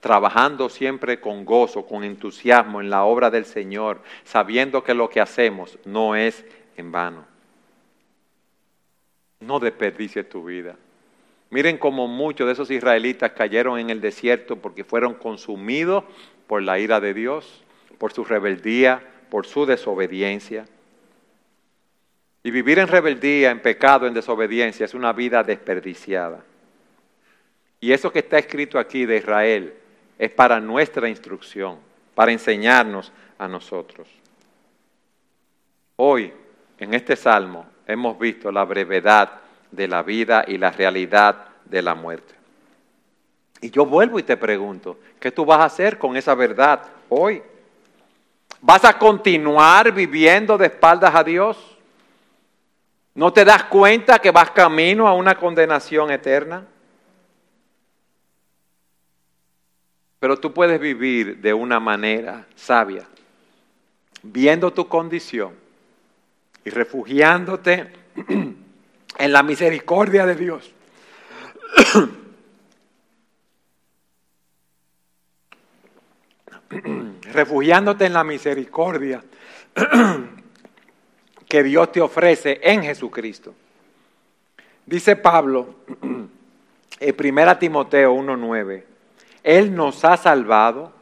trabajando 0.00 0.68
siempre 0.68 1.18
con 1.18 1.46
gozo, 1.46 1.86
con 1.86 2.04
entusiasmo 2.04 2.82
en 2.82 2.90
la 2.90 3.04
obra 3.04 3.30
del 3.30 3.46
Señor, 3.46 4.02
sabiendo 4.22 4.84
que 4.84 4.92
lo 4.92 5.08
que 5.08 5.22
hacemos 5.22 5.78
no 5.86 6.14
es 6.14 6.44
en 6.76 6.92
vano. 6.92 7.33
No 9.46 9.60
desperdicies 9.60 10.28
tu 10.28 10.44
vida. 10.44 10.76
Miren 11.50 11.78
cómo 11.78 12.08
muchos 12.08 12.46
de 12.46 12.52
esos 12.52 12.70
israelitas 12.70 13.32
cayeron 13.32 13.78
en 13.78 13.90
el 13.90 14.00
desierto 14.00 14.56
porque 14.56 14.84
fueron 14.84 15.14
consumidos 15.14 16.04
por 16.46 16.62
la 16.62 16.78
ira 16.78 17.00
de 17.00 17.14
Dios, 17.14 17.62
por 17.98 18.12
su 18.12 18.24
rebeldía, 18.24 19.02
por 19.30 19.46
su 19.46 19.66
desobediencia. 19.66 20.66
Y 22.42 22.50
vivir 22.50 22.78
en 22.78 22.88
rebeldía, 22.88 23.50
en 23.50 23.60
pecado, 23.60 24.06
en 24.06 24.14
desobediencia 24.14 24.84
es 24.84 24.94
una 24.94 25.12
vida 25.12 25.42
desperdiciada. 25.42 26.44
Y 27.80 27.92
eso 27.92 28.10
que 28.10 28.20
está 28.20 28.38
escrito 28.38 28.78
aquí 28.78 29.06
de 29.06 29.18
Israel 29.18 29.74
es 30.18 30.30
para 30.30 30.60
nuestra 30.60 31.08
instrucción, 31.08 31.78
para 32.14 32.32
enseñarnos 32.32 33.12
a 33.38 33.46
nosotros. 33.46 34.08
Hoy, 35.96 36.32
en 36.78 36.94
este 36.94 37.14
salmo, 37.14 37.66
hemos 37.86 38.18
visto 38.18 38.50
la 38.50 38.64
brevedad 38.64 39.40
de 39.70 39.88
la 39.88 40.02
vida 40.02 40.44
y 40.46 40.58
la 40.58 40.70
realidad 40.70 41.46
de 41.64 41.82
la 41.82 41.94
muerte. 41.94 42.34
Y 43.60 43.70
yo 43.70 43.86
vuelvo 43.86 44.18
y 44.18 44.22
te 44.22 44.36
pregunto, 44.36 44.98
¿qué 45.18 45.30
tú 45.30 45.44
vas 45.44 45.60
a 45.60 45.64
hacer 45.64 45.98
con 45.98 46.16
esa 46.16 46.34
verdad 46.34 46.82
hoy? 47.08 47.42
¿Vas 48.60 48.84
a 48.84 48.98
continuar 48.98 49.92
viviendo 49.92 50.56
de 50.56 50.66
espaldas 50.66 51.14
a 51.14 51.24
Dios? 51.24 51.76
¿No 53.14 53.32
te 53.32 53.44
das 53.44 53.64
cuenta 53.64 54.18
que 54.18 54.30
vas 54.30 54.50
camino 54.50 55.06
a 55.06 55.14
una 55.14 55.36
condenación 55.36 56.10
eterna? 56.10 56.64
Pero 60.18 60.38
tú 60.38 60.52
puedes 60.52 60.80
vivir 60.80 61.38
de 61.38 61.52
una 61.52 61.78
manera 61.78 62.46
sabia, 62.54 63.06
viendo 64.22 64.72
tu 64.72 64.88
condición 64.88 65.63
y 66.64 66.70
refugiándote 66.70 67.92
en 69.18 69.32
la 69.32 69.42
misericordia 69.42 70.26
de 70.26 70.34
Dios. 70.34 70.72
refugiándote 77.32 78.06
en 78.06 78.12
la 78.12 78.24
misericordia 78.24 79.22
que 81.48 81.62
Dios 81.62 81.92
te 81.92 82.00
ofrece 82.00 82.60
en 82.62 82.82
Jesucristo. 82.82 83.54
Dice 84.86 85.16
Pablo 85.16 85.74
en 86.02 86.30
1 87.00 87.58
Timoteo 87.58 88.14
1.9, 88.14 88.84
Él 89.42 89.74
nos 89.74 90.04
ha 90.04 90.16
salvado, 90.16 90.92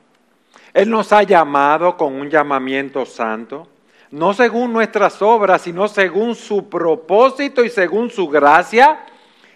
Él 0.72 0.90
nos 0.90 1.12
ha 1.12 1.22
llamado 1.22 1.96
con 1.96 2.14
un 2.14 2.30
llamamiento 2.30 3.04
santo, 3.04 3.68
no 4.12 4.34
según 4.34 4.74
nuestras 4.74 5.22
obras, 5.22 5.62
sino 5.62 5.88
según 5.88 6.34
su 6.34 6.68
propósito 6.68 7.64
y 7.64 7.70
según 7.70 8.10
su 8.10 8.28
gracia, 8.28 9.06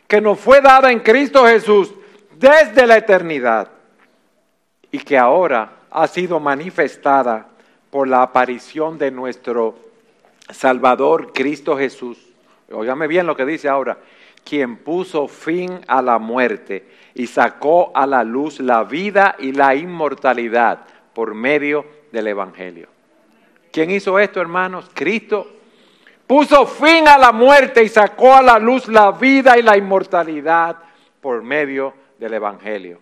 que 0.08 0.20
nos 0.20 0.40
fue 0.40 0.62
dada 0.62 0.90
en 0.90 1.00
Cristo 1.00 1.46
Jesús 1.46 1.92
desde 2.38 2.86
la 2.86 2.96
eternidad 2.96 3.68
y 4.90 4.98
que 4.98 5.18
ahora 5.18 5.72
ha 5.90 6.06
sido 6.06 6.40
manifestada 6.40 7.48
por 7.90 8.08
la 8.08 8.22
aparición 8.22 8.96
de 8.96 9.10
nuestro 9.10 9.76
Salvador 10.48 11.32
Cristo 11.34 11.76
Jesús, 11.76 12.18
óigame 12.72 13.08
bien 13.08 13.26
lo 13.26 13.36
que 13.36 13.44
dice 13.44 13.68
ahora, 13.68 13.98
quien 14.42 14.78
puso 14.78 15.28
fin 15.28 15.80
a 15.86 16.00
la 16.00 16.18
muerte 16.18 16.88
y 17.14 17.26
sacó 17.26 17.92
a 17.94 18.06
la 18.06 18.24
luz 18.24 18.60
la 18.60 18.84
vida 18.84 19.36
y 19.38 19.52
la 19.52 19.74
inmortalidad 19.74 20.78
por 21.12 21.34
medio 21.34 21.84
del 22.10 22.28
Evangelio. 22.28 22.95
¿Quién 23.76 23.90
hizo 23.90 24.18
esto, 24.18 24.40
hermanos? 24.40 24.88
Cristo 24.94 25.52
puso 26.26 26.66
fin 26.66 27.06
a 27.06 27.18
la 27.18 27.30
muerte 27.30 27.84
y 27.84 27.90
sacó 27.90 28.34
a 28.34 28.40
la 28.40 28.58
luz 28.58 28.88
la 28.88 29.12
vida 29.12 29.58
y 29.58 29.62
la 29.62 29.76
inmortalidad 29.76 30.78
por 31.20 31.42
medio 31.42 31.92
del 32.18 32.32
Evangelio. 32.32 32.98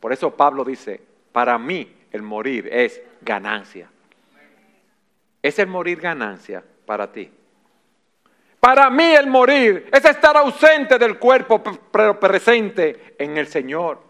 Por 0.00 0.12
eso 0.12 0.32
Pablo 0.32 0.64
dice, 0.64 1.00
para 1.30 1.56
mí 1.58 1.88
el 2.10 2.22
morir 2.22 2.68
es 2.72 3.00
ganancia. 3.22 3.88
¿Es 5.40 5.60
el 5.60 5.68
morir 5.68 6.00
ganancia? 6.00 6.64
para 6.84 7.12
ti. 7.12 7.30
Para 8.58 8.90
mí 8.90 9.04
el 9.04 9.28
morir 9.28 9.88
es 9.92 10.04
estar 10.04 10.36
ausente 10.36 10.98
del 10.98 11.20
cuerpo, 11.20 11.62
pero 11.92 12.18
presente 12.18 13.14
en 13.16 13.36
el 13.36 13.46
Señor. 13.46 14.00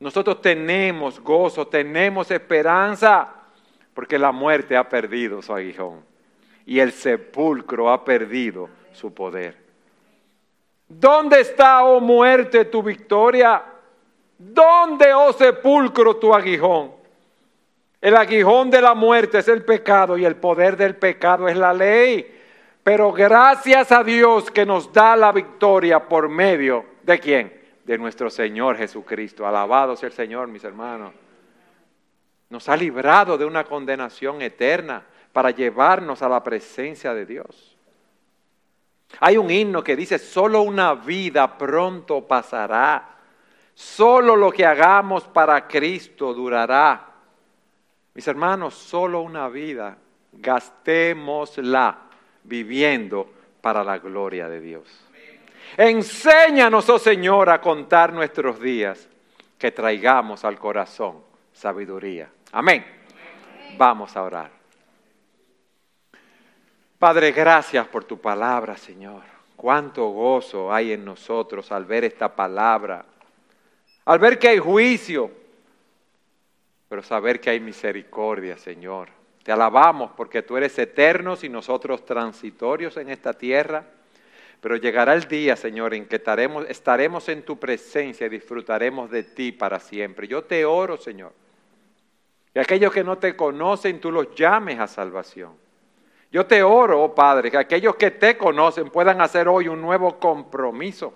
Nosotros 0.00 0.42
tenemos 0.42 1.18
gozo, 1.18 1.66
tenemos 1.66 2.30
esperanza, 2.30 3.41
porque 3.94 4.18
la 4.18 4.32
muerte 4.32 4.76
ha 4.76 4.88
perdido 4.88 5.42
su 5.42 5.52
aguijón 5.52 6.04
y 6.66 6.78
el 6.78 6.92
sepulcro 6.92 7.90
ha 7.90 8.04
perdido 8.04 8.68
su 8.92 9.12
poder. 9.12 9.56
¿Dónde 10.88 11.40
está, 11.40 11.84
oh 11.84 12.00
muerte, 12.00 12.66
tu 12.66 12.82
victoria? 12.82 13.62
¿Dónde, 14.38 15.12
oh 15.14 15.32
sepulcro, 15.32 16.16
tu 16.16 16.34
aguijón? 16.34 16.92
El 18.00 18.16
aguijón 18.16 18.70
de 18.70 18.82
la 18.82 18.94
muerte 18.94 19.38
es 19.38 19.48
el 19.48 19.64
pecado 19.64 20.18
y 20.18 20.24
el 20.24 20.36
poder 20.36 20.76
del 20.76 20.96
pecado 20.96 21.48
es 21.48 21.56
la 21.56 21.72
ley. 21.72 22.40
Pero 22.82 23.12
gracias 23.12 23.92
a 23.92 24.02
Dios 24.02 24.50
que 24.50 24.66
nos 24.66 24.92
da 24.92 25.14
la 25.14 25.30
victoria 25.30 26.08
por 26.08 26.28
medio 26.28 26.84
de 27.04 27.20
quién? 27.20 27.52
De 27.84 27.96
nuestro 27.96 28.28
Señor 28.28 28.76
Jesucristo. 28.76 29.46
Alabado 29.46 29.96
sea 29.96 30.08
el 30.08 30.12
Señor, 30.12 30.48
mis 30.48 30.64
hermanos. 30.64 31.12
Nos 32.52 32.68
ha 32.68 32.76
librado 32.76 33.38
de 33.38 33.46
una 33.46 33.64
condenación 33.64 34.42
eterna 34.42 35.02
para 35.32 35.52
llevarnos 35.52 36.20
a 36.20 36.28
la 36.28 36.44
presencia 36.44 37.14
de 37.14 37.24
Dios. 37.24 37.78
Hay 39.20 39.38
un 39.38 39.50
himno 39.50 39.82
que 39.82 39.96
dice, 39.96 40.18
solo 40.18 40.60
una 40.60 40.92
vida 40.92 41.56
pronto 41.56 42.28
pasará. 42.28 43.08
Solo 43.72 44.36
lo 44.36 44.52
que 44.52 44.66
hagamos 44.66 45.24
para 45.24 45.66
Cristo 45.66 46.34
durará. 46.34 47.06
Mis 48.12 48.28
hermanos, 48.28 48.74
solo 48.74 49.22
una 49.22 49.48
vida, 49.48 49.96
gastémosla 50.32 52.00
viviendo 52.44 53.32
para 53.62 53.82
la 53.82 53.96
gloria 53.96 54.50
de 54.50 54.60
Dios. 54.60 54.86
Enséñanos, 55.78 56.86
oh 56.90 56.98
Señor, 56.98 57.48
a 57.48 57.62
contar 57.62 58.12
nuestros 58.12 58.60
días, 58.60 59.08
que 59.58 59.72
traigamos 59.72 60.44
al 60.44 60.58
corazón 60.58 61.32
sabiduría. 61.54 62.28
Amén. 62.52 62.84
Vamos 63.78 64.14
a 64.16 64.22
orar. 64.22 64.50
Padre, 66.98 67.32
gracias 67.32 67.88
por 67.88 68.04
tu 68.04 68.20
palabra, 68.20 68.76
Señor. 68.76 69.22
Cuánto 69.56 70.08
gozo 70.08 70.72
hay 70.72 70.92
en 70.92 71.04
nosotros 71.04 71.72
al 71.72 71.86
ver 71.86 72.04
esta 72.04 72.34
palabra, 72.34 73.04
al 74.04 74.18
ver 74.18 74.38
que 74.38 74.48
hay 74.48 74.58
juicio, 74.58 75.30
pero 76.88 77.02
saber 77.02 77.40
que 77.40 77.50
hay 77.50 77.60
misericordia, 77.60 78.58
Señor. 78.58 79.08
Te 79.42 79.50
alabamos 79.50 80.12
porque 80.16 80.42
tú 80.42 80.56
eres 80.56 80.78
eterno 80.78 81.36
y 81.40 81.48
nosotros 81.48 82.04
transitorios 82.04 82.96
en 82.98 83.08
esta 83.08 83.32
tierra. 83.32 83.84
Pero 84.60 84.76
llegará 84.76 85.14
el 85.14 85.26
día, 85.26 85.56
Señor, 85.56 85.94
en 85.94 86.06
que 86.06 86.16
estaremos, 86.16 86.66
estaremos 86.68 87.28
en 87.28 87.44
tu 87.44 87.58
presencia 87.58 88.26
y 88.26 88.30
disfrutaremos 88.30 89.10
de 89.10 89.24
ti 89.24 89.50
para 89.50 89.80
siempre. 89.80 90.28
Yo 90.28 90.44
te 90.44 90.64
oro, 90.64 90.96
Señor. 90.98 91.32
Y 92.54 92.58
aquellos 92.58 92.92
que 92.92 93.04
no 93.04 93.18
te 93.18 93.34
conocen, 93.34 94.00
tú 94.00 94.12
los 94.12 94.34
llames 94.34 94.78
a 94.78 94.86
salvación. 94.86 95.52
Yo 96.30 96.46
te 96.46 96.62
oro, 96.62 97.02
oh 97.02 97.14
Padre, 97.14 97.50
que 97.50 97.58
aquellos 97.58 97.96
que 97.96 98.10
te 98.10 98.36
conocen 98.36 98.90
puedan 98.90 99.20
hacer 99.20 99.48
hoy 99.48 99.68
un 99.68 99.80
nuevo 99.80 100.18
compromiso 100.18 101.14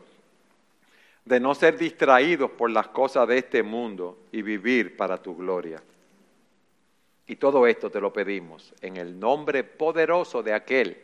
de 1.24 1.40
no 1.40 1.54
ser 1.54 1.76
distraídos 1.76 2.50
por 2.52 2.70
las 2.70 2.88
cosas 2.88 3.26
de 3.26 3.38
este 3.38 3.62
mundo 3.62 4.18
y 4.30 4.42
vivir 4.42 4.96
para 4.96 5.18
tu 5.18 5.36
gloria. 5.36 5.82
Y 7.26 7.36
todo 7.36 7.66
esto 7.66 7.90
te 7.90 8.00
lo 8.00 8.12
pedimos 8.12 8.72
en 8.80 8.96
el 8.96 9.18
nombre 9.18 9.64
poderoso 9.64 10.42
de 10.42 10.54
aquel 10.54 10.96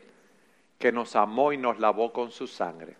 que 0.78 0.92
nos 0.92 1.16
amó 1.16 1.52
y 1.52 1.56
nos 1.56 1.78
lavó 1.80 2.12
con 2.12 2.30
su 2.30 2.46
sangre, 2.46 2.96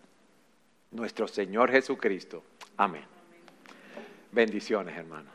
nuestro 0.91 1.27
Señor 1.27 1.71
Jesucristo. 1.71 2.43
Amén. 2.75 3.05
Bendiciones, 4.31 4.97
hermanos. 4.97 5.31